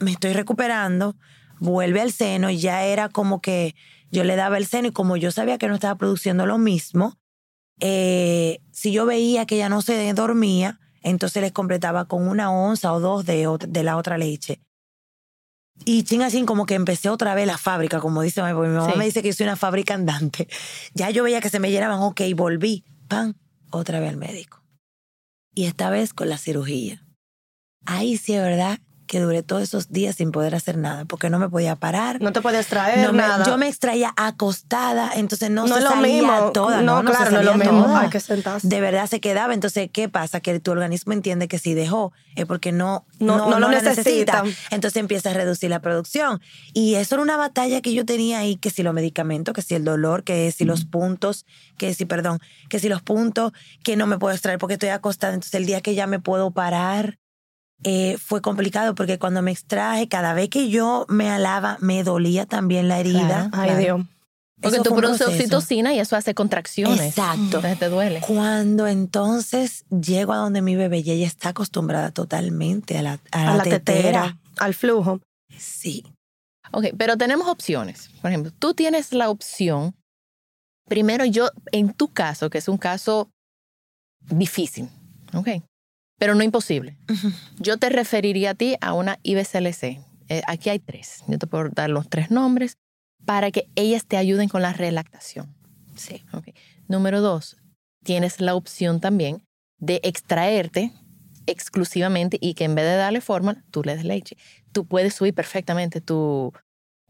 [0.00, 1.16] me estoy recuperando,
[1.60, 3.74] vuelve al seno y ya era como que
[4.10, 7.18] yo le daba el seno y como yo sabía que no estaba produciendo lo mismo,
[7.78, 12.92] eh, si yo veía que ella no se dormía, entonces les completaba con una onza
[12.92, 14.60] o dos de, de la otra leche.
[15.86, 18.76] Y ching así como que empecé otra vez la fábrica, como dice mi, porque mi
[18.76, 18.98] mamá Sí.
[18.98, 20.46] me dice que yo soy una fábrica andante.
[20.92, 23.36] Ya yo veía que se me llenaban, ok, volví, pan,
[23.70, 24.62] otra vez al médico.
[25.54, 27.02] Y esta vez con la cirugía.
[27.86, 28.78] Ahí sí es verdad
[29.10, 32.20] que duré todos esos días sin poder hacer nada, porque no me podía parar.
[32.22, 33.44] No te puedes traer No me- nada.
[33.44, 36.52] yo me extraía acostada, entonces no, No se es lo salía mismo.
[36.52, 36.80] toda.
[36.80, 37.82] No, No, claro, no es lo mismo.
[37.86, 38.00] toda.
[38.02, 38.68] Hay que sentarse.
[38.68, 39.52] De verdad se quedaba.
[39.52, 40.38] Entonces, ¿qué pasa?
[40.40, 44.44] Que tu organismo entiende que si dejó es porque no, No- no lo la necesita.
[44.70, 46.40] Entonces empieza a reducir la producción.
[46.72, 49.74] Y eso era una batalla que yo tenía ahí, que si los medicamentos, que si
[49.74, 51.46] el dolor, que si los puntos,
[51.76, 52.38] que si, perdón,
[52.68, 53.50] que si los puntos,
[53.82, 55.34] que no me puedo extraer porque estoy acostada.
[55.34, 57.18] Entonces, el día que ya me puedo parar,
[57.84, 62.46] eh, fue complicado porque cuando me extraje, cada vez que yo me alaba, me dolía
[62.46, 63.48] también la herida.
[63.50, 63.50] Claro.
[63.52, 63.80] Ay, Claro.
[63.80, 64.06] Dios.
[64.60, 67.00] Porque Eso tú produces oxitocina y eso hace contracciones.
[67.00, 67.40] Exacto.
[67.42, 68.20] Entonces te duele.
[68.20, 73.42] Cuando entonces llego a donde mi bebé y ella está acostumbrada totalmente a la, a
[73.42, 73.80] A la, la tetera.
[73.80, 75.20] tetera, al flujo.
[75.56, 76.04] Sí.
[76.72, 78.10] Ok, pero tenemos opciones.
[78.20, 79.94] Por ejemplo, tú tienes la opción,
[80.86, 83.30] primero yo, en tu caso, que es un caso
[84.28, 84.88] difícil,
[85.32, 85.48] ok,
[86.20, 86.98] pero no imposible.
[87.58, 90.04] Yo te referiría a ti a una IBCLC.
[90.28, 91.24] Eh, aquí hay tres.
[91.26, 92.76] Yo te puedo dar los tres nombres
[93.24, 95.56] para que ellas te ayuden con la relactación.
[95.96, 96.22] Sí.
[96.34, 96.50] Ok.
[96.88, 97.56] Número dos,
[98.04, 99.42] tienes la opción también
[99.78, 100.92] de extraerte
[101.46, 104.36] exclusivamente y que en vez de darle fórmula, tú le des leche.
[104.72, 106.52] Tú puedes subir perfectamente tu,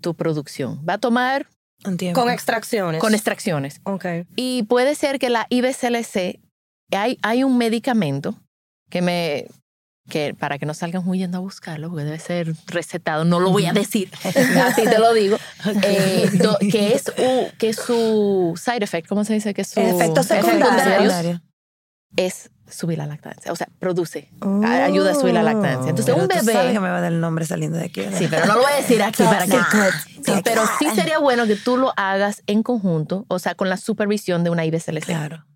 [0.01, 0.85] tu producción.
[0.89, 1.49] Va a tomar
[1.85, 2.21] Un tiempo.
[2.21, 3.01] Con extracciones.
[3.01, 3.81] con extracciones.
[3.83, 4.07] Ok.
[4.37, 6.39] Y puede ser que la IBCLC,
[6.93, 8.39] hay, hay un medicamento
[8.91, 9.47] que me
[10.09, 13.67] que para que no salgan huyendo a buscarlo, porque debe ser recetado, no lo voy
[13.67, 14.11] a decir,
[14.65, 15.37] así te lo digo,
[15.85, 19.55] eh, do- que, es u- que su side effect, ¿cómo se dice?
[19.55, 20.27] Que su secundarios.
[20.27, 21.41] secundarios
[22.17, 24.31] es subir la lactancia, o sea, produce,
[24.65, 25.91] a- ayuda a subir la lactancia.
[25.91, 26.73] Entonces, Pero un tú sabes bebé...
[26.73, 28.01] que me va a dar el nombre saliendo de aquí.
[28.01, 28.19] ¿verdad?
[28.19, 29.59] Sí, pero no lo voy a decir aquí para que...
[30.25, 33.77] Sí, pero sí sería bueno que tú lo hagas en conjunto, o sea, con la
[33.77, 35.05] supervisión de una IBCLC.
[35.07, 35.47] Claro.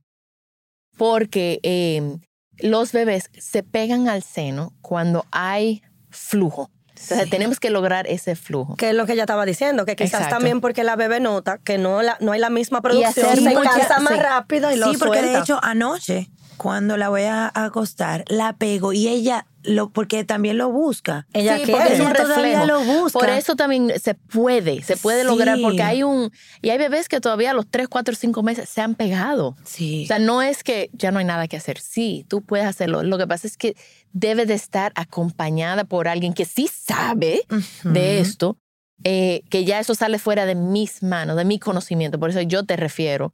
[0.97, 2.19] Porque eh,
[2.59, 6.71] los bebés se pegan al seno cuando hay flujo.
[6.91, 7.31] Entonces Sí.
[7.31, 8.77] tenemos que lograr ese flujo.
[8.77, 10.37] Que es lo que ella estaba diciendo, que quizás Exacto.
[10.37, 13.51] también porque la bebé nota que no, la, no hay la misma producción, hacer se
[13.55, 14.21] mucha- cansa más sí.
[14.21, 18.93] rápido y lo Sí, porque de hecho anoche, cuando la voy a acostar, la pego
[18.93, 21.27] y ella, lo, porque también lo busca.
[21.33, 21.95] ella sí, quiere.
[21.95, 22.67] es un reflejo.
[22.67, 23.19] lo busca.
[23.19, 25.63] Por eso también se puede, se puede lograr, Sí.
[25.63, 26.31] porque hay un...
[26.63, 29.57] Y hay bebés que todavía a los 3, 4, 5 meses se han pegado.
[29.65, 30.05] Sí.
[30.05, 31.79] O sea, no es que ya no hay nada que hacer.
[31.79, 33.03] Sí, tú puedes hacerlo.
[33.03, 33.75] Lo que pasa es que
[34.13, 37.43] debe de estar acompañada por alguien que sí sabe
[37.85, 38.59] de esto,
[39.03, 42.19] eh, que ya eso sale fuera de mis manos, de mi conocimiento.
[42.21, 43.33] Por eso yo te refiero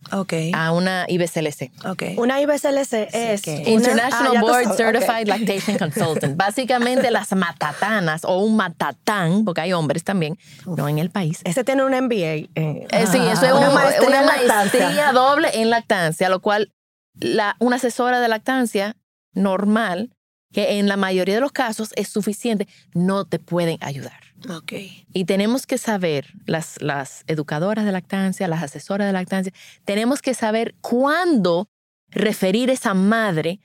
[0.54, 1.70] a una IBCLC.
[1.86, 2.02] ok.
[2.16, 3.46] Una IBCLC es...
[3.46, 5.28] una- International ah, Board Certified.
[5.28, 6.36] Lactation Consultant.
[6.38, 11.40] Básicamente las matatanas o un matatán, porque hay hombres también, no en el país.
[11.44, 12.14] Ese tiene un MBA.
[12.16, 16.72] eh, Eh, sí, eso es Una un- maestría una doble en lactancia, lo cual
[17.14, 18.96] la, una asesora de lactancia
[19.34, 20.10] normal,
[20.52, 24.20] que en la mayoría de los casos es suficiente, no te pueden ayudar.
[24.48, 24.72] Ok.
[25.12, 29.52] Y tenemos que saber, las, las educadoras de lactancia, las asesoras de lactancia,
[29.84, 31.68] tenemos que saber cuándo
[32.08, 33.60] referir esa madre,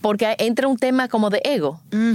[0.00, 1.80] porque entra un tema como de ego.
[1.92, 2.12] Mm,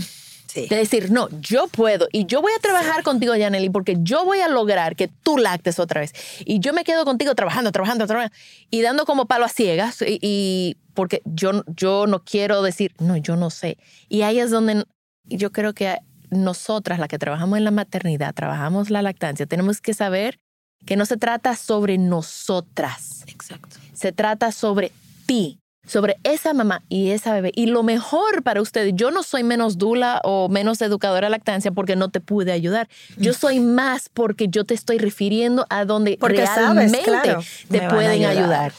[0.47, 0.67] sí.
[0.67, 4.39] De decir, no, yo puedo y yo voy a trabajar contigo, Janely, porque yo voy
[4.39, 6.13] a lograr que tú lactes otra vez.
[6.45, 8.35] Y yo me quedo contigo trabajando, trabajando, trabajando
[8.69, 10.01] y dando como palo a ciegas.
[10.01, 13.77] Y, y porque yo, yo no quiero decir, no, yo no sé.
[14.07, 14.85] Y ahí es donde
[15.23, 15.97] yo creo que
[16.31, 20.39] nosotras, las que trabajamos en la maternidad, trabajamos la lactancia, tenemos que saber
[20.85, 23.77] que no se trata sobre nosotras, Exacto.
[23.93, 24.91] se trata sobre
[25.25, 25.57] ti.
[25.83, 27.51] sobre esa mamá y esa bebé.
[27.55, 31.71] Y lo mejor para ustedes, yo no soy menos dula o menos educadora de lactancia
[31.71, 32.87] porque no te pude ayudar.
[33.17, 37.41] Yo soy más porque yo te estoy refiriendo a donde Porque sabes, realmente claro.
[37.69, 38.71] te pueden ayudar.
[38.71, 38.73] ayudar.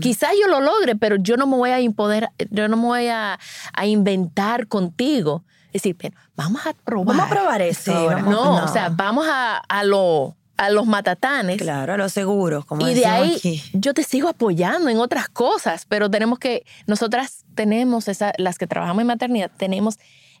[0.00, 3.06] Quizá yo lo logre, pero yo no me voy a impoder, yo no me voy
[3.08, 3.38] a,
[3.74, 5.44] a inventar contigo.
[5.76, 7.16] Decir, pero vamos a probar.
[7.16, 7.90] Vamos a probar esto.
[7.92, 8.16] Sí, ahora.
[8.16, 8.64] vamos- No, No.
[8.64, 11.58] o sea, vamos a, a, lo, a los matatanes.
[11.60, 13.62] Claro, a los seguros, como Y de ahí aquí.
[13.72, 18.66] yo te sigo apoyando en otras cosas, pero tenemos que, nosotras tenemos esa, las que
[18.66, 19.98] trabajamos en maternidad, tenemos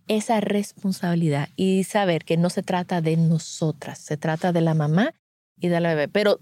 [0.08, 5.10] esa responsabilidad y saber que no se trata de nosotras, se trata de la mamá
[5.58, 6.08] y de la bebé.
[6.08, 6.38] Pero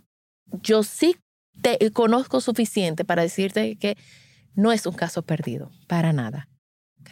[0.62, 1.16] yo sí
[1.62, 3.96] te conozco suficiente para decirte que
[4.54, 6.48] no es un caso perdido, para nada.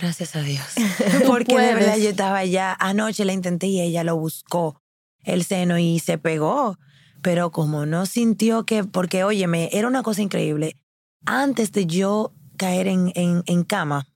[0.03, 0.67] Gracias a Dios.
[1.29, 4.83] Porque de verdad yo estaba allá, anoche la intenté y ella lo buscó,
[5.23, 6.77] el seno, y se pegó.
[7.23, 10.77] Pero como no sintió que, porque óyeme, era una cosa increíble.
[11.25, 14.09] Antes de yo caer en, en, en cama,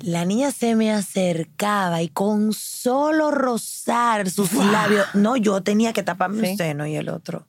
[0.00, 6.02] la niña se me acercaba y con solo rozar sus labios, no, yo tenía que
[6.02, 6.50] taparme Sí.
[6.50, 7.46] un seno y el otro.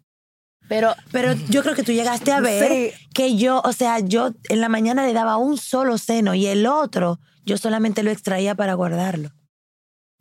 [0.69, 4.61] Pero Pero yo creo que tú llegaste a ver que yo, o sea, yo en
[4.61, 8.75] la mañana le daba un solo seno y el otro yo solamente lo extraía para
[8.75, 9.31] guardarlo.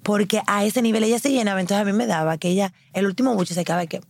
[0.03, 3.07] Porque a ese nivel ella se llenaba, entonces a mí me daba que ella, el
[3.07, 4.01] último buche se acaba que...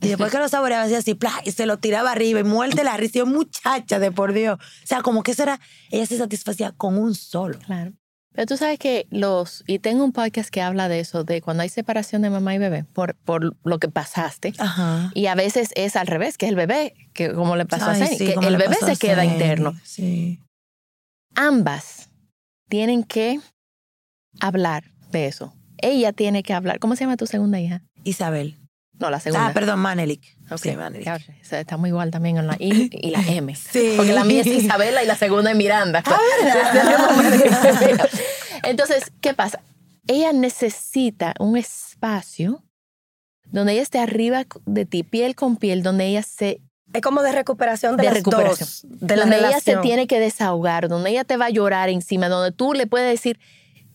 [0.00, 1.32] Y después que lo saboreaba hacía así, ¡plá!
[1.44, 3.24] y se lo tiraba arriba y muerte la risa.
[3.24, 4.58] Muchacha, de por Dios.
[4.58, 5.60] O sea, como que eso era,
[5.90, 7.58] ella se satisfacía con un solo.
[7.58, 7.92] Claro.
[8.34, 11.62] Pero tú sabes que los, y tengo un podcast que habla de eso, de cuando
[11.62, 14.52] hay separación de mamá y bebé, por, por lo que pasaste.
[14.58, 15.12] Ajá.
[15.14, 18.02] Y a veces es al revés, que es el bebé, que como le pasó Ay,
[18.02, 19.74] a Zeni, sí, que el bebé se queda interno.
[19.84, 20.40] Sí.
[21.36, 22.10] Ambas
[22.68, 23.38] tienen que
[24.40, 25.54] hablar de eso.
[25.78, 26.80] Ella tiene que hablar.
[26.80, 27.82] ¿Cómo se llama tu segunda hija?
[28.02, 28.58] Isabel.
[29.00, 29.48] No, la segunda.
[29.48, 30.22] Ah, perdón, Manelik.
[30.50, 31.08] Ok, Sí, Manelik.
[31.08, 33.54] o sea, Está muy igual también en la I y la M.
[33.56, 33.94] Sí.
[33.96, 36.02] Porque la mía es Isabela y la segunda es Miranda.
[38.62, 39.60] Entonces, ¿qué pasa?
[40.06, 42.62] Ella necesita un espacio
[43.46, 46.60] donde ella esté arriba de ti, piel con piel, donde ella se
[46.92, 48.68] Es como de recuperación de, de las recuperación.
[48.68, 48.86] dos.
[49.00, 52.28] De la donde ella se tiene que desahogar, donde ella te va a llorar encima,
[52.28, 53.38] donde tú le puedes decir,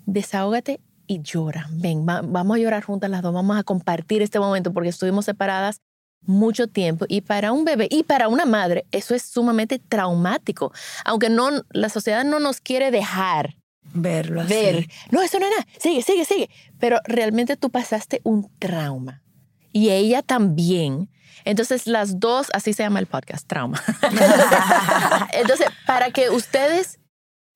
[0.05, 0.79] desahógate
[1.09, 1.67] y llora.
[1.71, 5.25] Ven, va- vamos a llorar juntas las dos, vamos a compartir este momento porque estuvimos
[5.25, 5.81] separadas
[6.21, 10.71] mucho tiempo y para un bebé y para una madre eso es sumamente traumático.
[11.03, 13.55] Aunque no la sociedad no nos quiere dejar
[13.93, 14.53] Verlo así.
[14.53, 16.49] ver, no, eso no es nada, sigue, sigue, sigue.
[16.79, 19.23] Pero realmente tú pasaste un trauma.
[19.71, 21.09] Y ella también.
[21.45, 23.81] Entonces las dos, así se llama el podcast, trauma.
[25.31, 26.99] Entonces, para que ustedes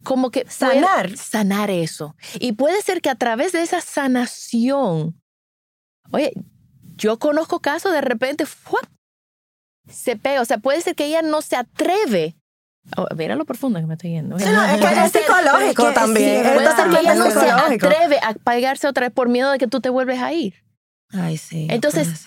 [0.03, 1.15] como que Sanar.
[1.17, 2.15] sanar eso.
[2.39, 5.19] Y puede ser que a través de esa sanación,
[6.11, 6.31] oye,
[6.95, 8.85] yo conozco casos de repente, ¡fuap!
[9.89, 10.41] se pega.
[10.41, 12.35] O sea, puede ser que ella no se atreve.
[12.97, 14.37] Oh, mira lo profundo que me estoy yendo.
[14.39, 16.43] Sí, no, es que es psicológico que también.
[16.43, 19.51] sí, Es Puede ser que ella no se atreve a pegarse otra vez por miedo
[19.51, 20.55] de que tú te vuelves a ir.
[21.11, 21.67] Ay, sí.
[21.69, 22.25] Entonces-.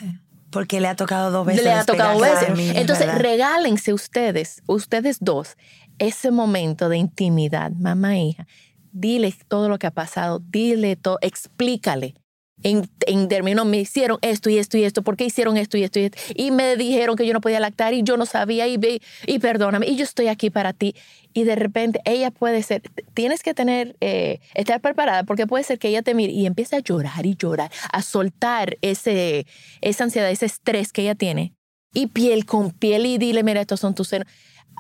[0.51, 1.65] Porque le ha tocado dos veces.
[1.65, 2.73] Le ha tocado despegarse veces.
[2.75, 3.21] mí, Entonces, verdad.
[3.21, 5.57] regálense ustedes, ustedes dos,
[5.99, 8.47] ese momento de intimidad, mamá hija.
[8.93, 12.15] Dile todo lo que ha pasado, dile todo, explícale.
[12.63, 15.83] En, en términos, me hicieron esto y esto y esto, ¿por qué hicieron esto y
[15.85, 16.19] esto y esto?
[16.35, 18.79] Y me dijeron que yo no podía lactar y yo no sabía y,
[19.27, 20.95] y perdóname, y yo estoy aquí para ti.
[21.35, 22.81] Y de repente ella puede ser,
[23.13, 26.77] tienes que tener, eh, estar preparada porque puede ser que ella te mire y empiece
[26.77, 29.47] a llorar y llorar, a soltar ese,
[29.83, 31.53] esa ansiedad, ese estrés que ella tiene.
[31.93, 34.27] Y piel con piel y dile, mira, estos son tus senos.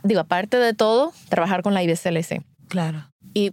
[0.06, 2.42] Digo, aparte de todo, trabajar con la IBCLC.
[2.68, 3.10] Claro.
[3.34, 3.52] Y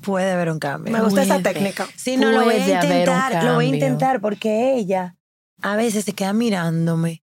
[0.00, 0.92] Puede haber un cambio.
[0.92, 1.88] Me gusta esa técnica.
[1.96, 3.44] Sí, no, lo voy a intentar.
[3.44, 5.16] Lo voy a intentar porque ella
[5.62, 7.22] a veces se queda mirándome.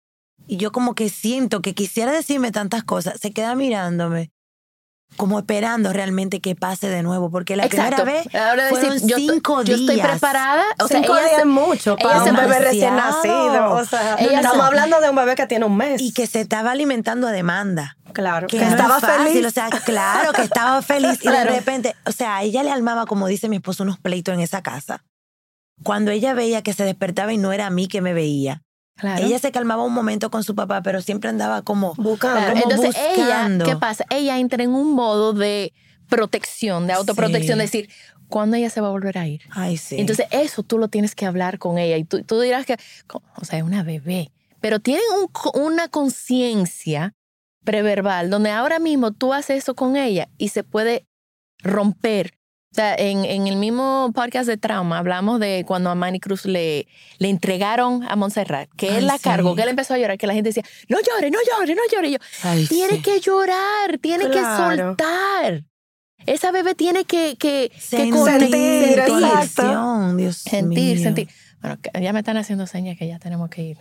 [0.47, 3.19] Y yo como que siento que quisiera decirme tantas cosas.
[3.19, 4.31] Se queda mirándome.
[5.17, 7.31] Como esperando realmente que pase de nuevo.
[7.31, 8.03] Porque la exacto.
[8.03, 10.07] primera vez Ahora decir, fueron yo, estoy- cinco yo estoy días.
[10.09, 10.63] preparada.
[10.83, 13.71] O sea, Cinco ella días se- es mucho ella para se un bebé recién nacido.
[13.71, 16.01] O sea, Ella estamos se- hablando de un bebé que tiene un mes.
[16.01, 17.97] y que se estaba alimentando a demanda.
[18.13, 19.45] claro, Que, que, no estaba es fácil, feliz.
[19.45, 21.15] O sea, claro que estaba feliz.
[21.15, 21.51] Y Claro.
[21.51, 24.39] de repente, o sea, a ella le almaba, como dice mi esposo, unos pleitos en
[24.39, 25.03] esa casa.
[25.83, 28.61] Cuando ella veía que se despertaba y no era a mí que me veía.
[28.95, 29.25] Claro.
[29.25, 32.37] Ella se calmaba un momento con su papá, pero siempre andaba como Buscando.
[32.39, 33.65] Claro, como Entonces buscando.
[33.65, 34.05] ella, ¿qué pasa?
[34.09, 35.73] Ella entra en un modo de
[36.09, 37.61] protección, de autoprotección, Sí.
[37.65, 37.89] decir,
[38.29, 39.41] ¿cuándo ella se va a volver a ir?
[39.51, 39.97] Ay, sí.
[39.99, 42.77] Entonces eso tú lo tienes que hablar con ella y tú, tú dirás que,
[43.09, 44.31] o sea, es una bebé,
[44.61, 47.13] pero tienen un una conciencia
[47.63, 51.05] preverbal donde ahora mismo tú haces eso con ella y se puede
[51.59, 52.37] romper
[52.77, 57.29] en, en el mismo podcast de trauma hablamos de cuando a Manny Cruz le, le
[57.29, 59.23] entregaron a Montserrat, que Ay, él la sí.
[59.23, 61.81] cargó, que él empezó a llorar, que la gente decía, no llore, no llore, no
[61.91, 62.07] llore.
[62.09, 63.01] Y yo, Ay, tiene sí.
[63.01, 65.63] que llorar, tiene que soltar.
[66.25, 71.03] Esa bebé tiene que, que, que Sentir, conectar, sentir, Dios sentir, mío.
[71.03, 71.29] sentir.
[71.61, 73.77] Bueno, que ya me están haciendo señas que ya tenemos que ir.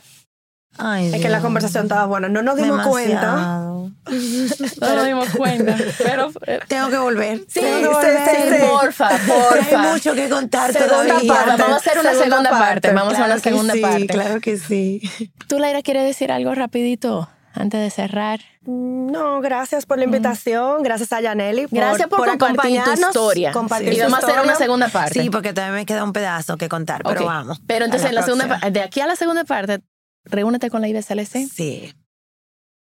[0.76, 2.28] Ay, Es que la conversación estaba buena.
[2.28, 3.72] No nos dimos cuenta.
[4.80, 6.30] No nos dimos cuenta, pero...
[6.68, 7.38] Tengo que volver.
[7.48, 8.28] Sí, Tengo que sí, volver.
[8.30, 8.66] sí, sí.
[8.70, 9.82] Porfa, porfa.
[9.82, 11.32] Hay mucho que contar Segunda todavía.
[11.34, 11.62] parte.
[11.62, 12.64] Vamos a hacer una segunda, Segunda parte.
[12.66, 12.92] parte.
[12.92, 14.06] Vamos a Claro una que segunda sí, parte.
[14.06, 15.02] Claro que sí.
[15.48, 18.40] ¿Tú, Laira, quieres decir algo rapidito antes de cerrar?
[18.62, 20.82] Mm, No, gracias por la invitación.
[20.82, 21.66] Gracias a Yaneli.
[21.68, 23.52] Por, Gracias por, compartir tu acompañarnos, historia.
[23.52, 25.22] compartir y vamos a hacer una segunda parte.
[25.22, 27.60] Sí, porque también me queda un pedazo que contar, pero vamos.
[27.66, 29.80] Pero entonces, a en la segunda, de aquí a la segunda parte,
[30.24, 31.94] reúnete con la IBCLC, Sí.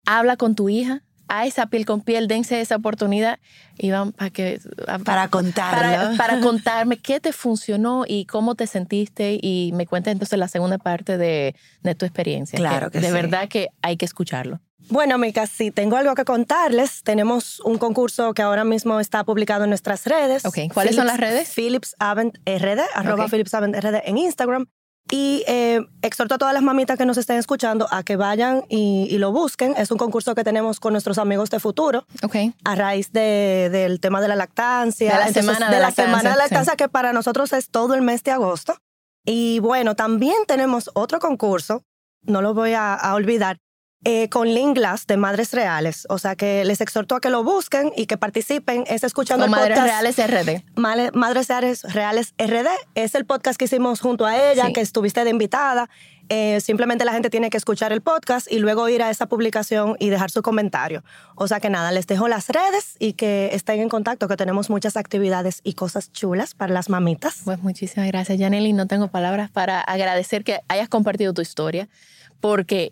[0.06, 3.40] habla con tu hija, a esa piel con piel, dense esa oportunidad
[3.78, 5.82] y van para que a- Para contarlo.
[6.16, 10.48] para, para contarme qué te funcionó y cómo te sentiste y me cuentes entonces la
[10.48, 12.58] segunda parte de, de tu experiencia.
[12.58, 13.14] Claro que De sí.
[13.14, 14.60] verdad que hay que escucharlo.
[14.90, 17.04] Bueno, amigas, sí, tengo algo que contarles.
[17.04, 20.46] Tenemos un concurso que ahora mismo está publicado en nuestras redes.
[20.46, 21.52] Ok, ¿cuáles son las redes?
[21.54, 23.32] Philips Avent RD, arroba Ok.
[23.32, 24.68] Philips Avent RD en Instagram.
[25.12, 29.08] Y eh, exhorto a todas las mamitas que nos estén escuchando a que vayan y,
[29.10, 29.74] y lo busquen.
[29.78, 32.36] Es un concurso que tenemos con nuestros amigos de futuro Ok.
[32.66, 35.14] a raíz de- del tema de la lactancia.
[35.14, 36.40] De la semana de la lactancia, semana de sí.
[36.40, 38.76] lactancia, que para nosotros es todo el mes de agosto.
[39.26, 41.84] Y bueno, también tenemos otro concurso,
[42.24, 43.58] no lo voy a, a olvidar,
[44.04, 46.06] eh, con Link Glass de Madres Reales.
[46.10, 48.84] O sea que les exhorto a que lo busquen y que participen.
[48.88, 49.88] Es escuchando el Madres podcast.
[49.88, 50.64] Reales RD.
[50.76, 52.68] Male- Madres Reales, Reales RD.
[52.96, 54.74] Es el podcast que hicimos junto a ella, Sí.
[54.74, 55.90] que estuviste de invitada.
[56.30, 59.96] Eh, simplemente la gente tiene que escuchar el podcast y luego ir a esa publicación
[59.98, 61.04] y dejar su comentario.
[61.36, 64.70] O sea que nada, les dejo las redes y que estén en contacto, que tenemos
[64.70, 67.42] muchas actividades y cosas chulas para las mamitas.
[67.46, 68.74] Pues muchísimas gracias, Janely.
[68.74, 71.88] No tengo palabras para agradecer que hayas compartido tu historia,
[72.42, 72.92] porque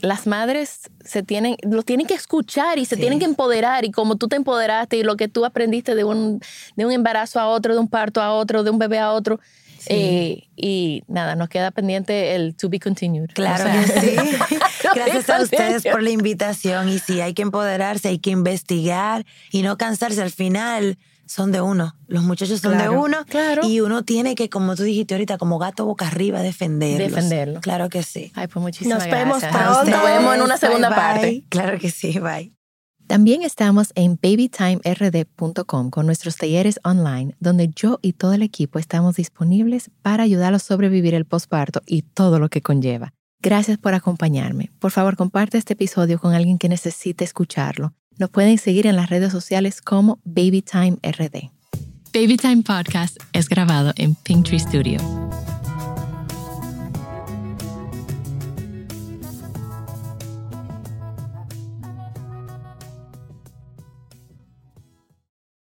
[0.00, 3.00] las madres se tienen, lo tienen que escuchar y se Sí.
[3.00, 3.84] tienen que empoderar.
[3.84, 6.40] Y como tú te empoderaste y lo que tú aprendiste de un,
[6.76, 9.40] de un embarazo a otro, de un parto a otro, de un bebé a otro.
[9.86, 13.28] eh, y nada, nos queda pendiente el to be continued.
[13.34, 14.16] Claro O sea, sí.
[14.94, 16.88] Gracias a ustedes por la invitación.
[16.88, 20.22] Y sí, hay que empoderarse, hay que investigar y no cansarse.
[20.22, 20.96] Al final
[21.26, 21.96] son de uno.
[22.06, 23.24] Los muchachos son de uno.
[23.28, 23.62] claro.
[23.66, 27.10] Y uno tiene que, como tú dijiste ahorita, como gato boca arriba, defenderlos.
[27.10, 27.60] Defenderlo.
[27.60, 28.32] Claro que sí.
[28.34, 29.62] Ay, pues muchísimas Nos vemos gracias.
[29.62, 29.90] pronto.
[29.90, 30.96] Nos vemos en una Bye, segunda bye.
[30.96, 31.44] parte.
[31.48, 32.52] Claro que sí, bye.
[33.06, 39.16] También estamos en babytimerd.com con nuestros talleres online, donde yo y todo el equipo estamos
[39.16, 43.12] disponibles para ayudarlos a sobrevivir el posparto y todo lo que conlleva.
[43.42, 44.70] Gracias por acompañarme.
[44.78, 47.92] Por favor, comparte este episodio con alguien que necesite escucharlo.
[48.18, 51.50] Nos pueden seguir en las redes sociales como BabyTimeRD.
[52.12, 55.00] Babytime Podcast es grabado en Pinktree Studio.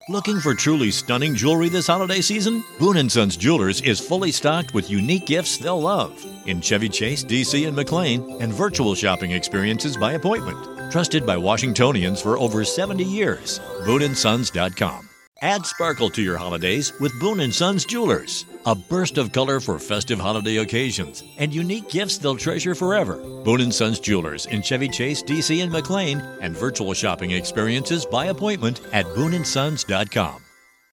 [0.09, 2.63] Looking for truly stunning jewelry this holiday season?
[2.79, 7.23] Boon & Sons Jewelers is fully stocked with unique gifts they'll love in Chevy Chase,
[7.23, 10.78] DC, and McLean, and virtual shopping experiences by appointment.
[10.89, 13.59] Trusted by Washingtonians for over 70 years.
[13.85, 15.09] BooneAndSons.com.
[15.41, 18.45] Add sparkle to your holidays with Boon & Sons Jewelers.
[18.65, 23.15] A burst of color for festive holiday occasions and unique gifts they'll treasure forever.
[23.45, 28.25] Boon & Sons Jewelers in Chevy Chase, DC, and McLean, and virtual shopping experiences by
[28.25, 30.48] appointment at BooneAndSons.com.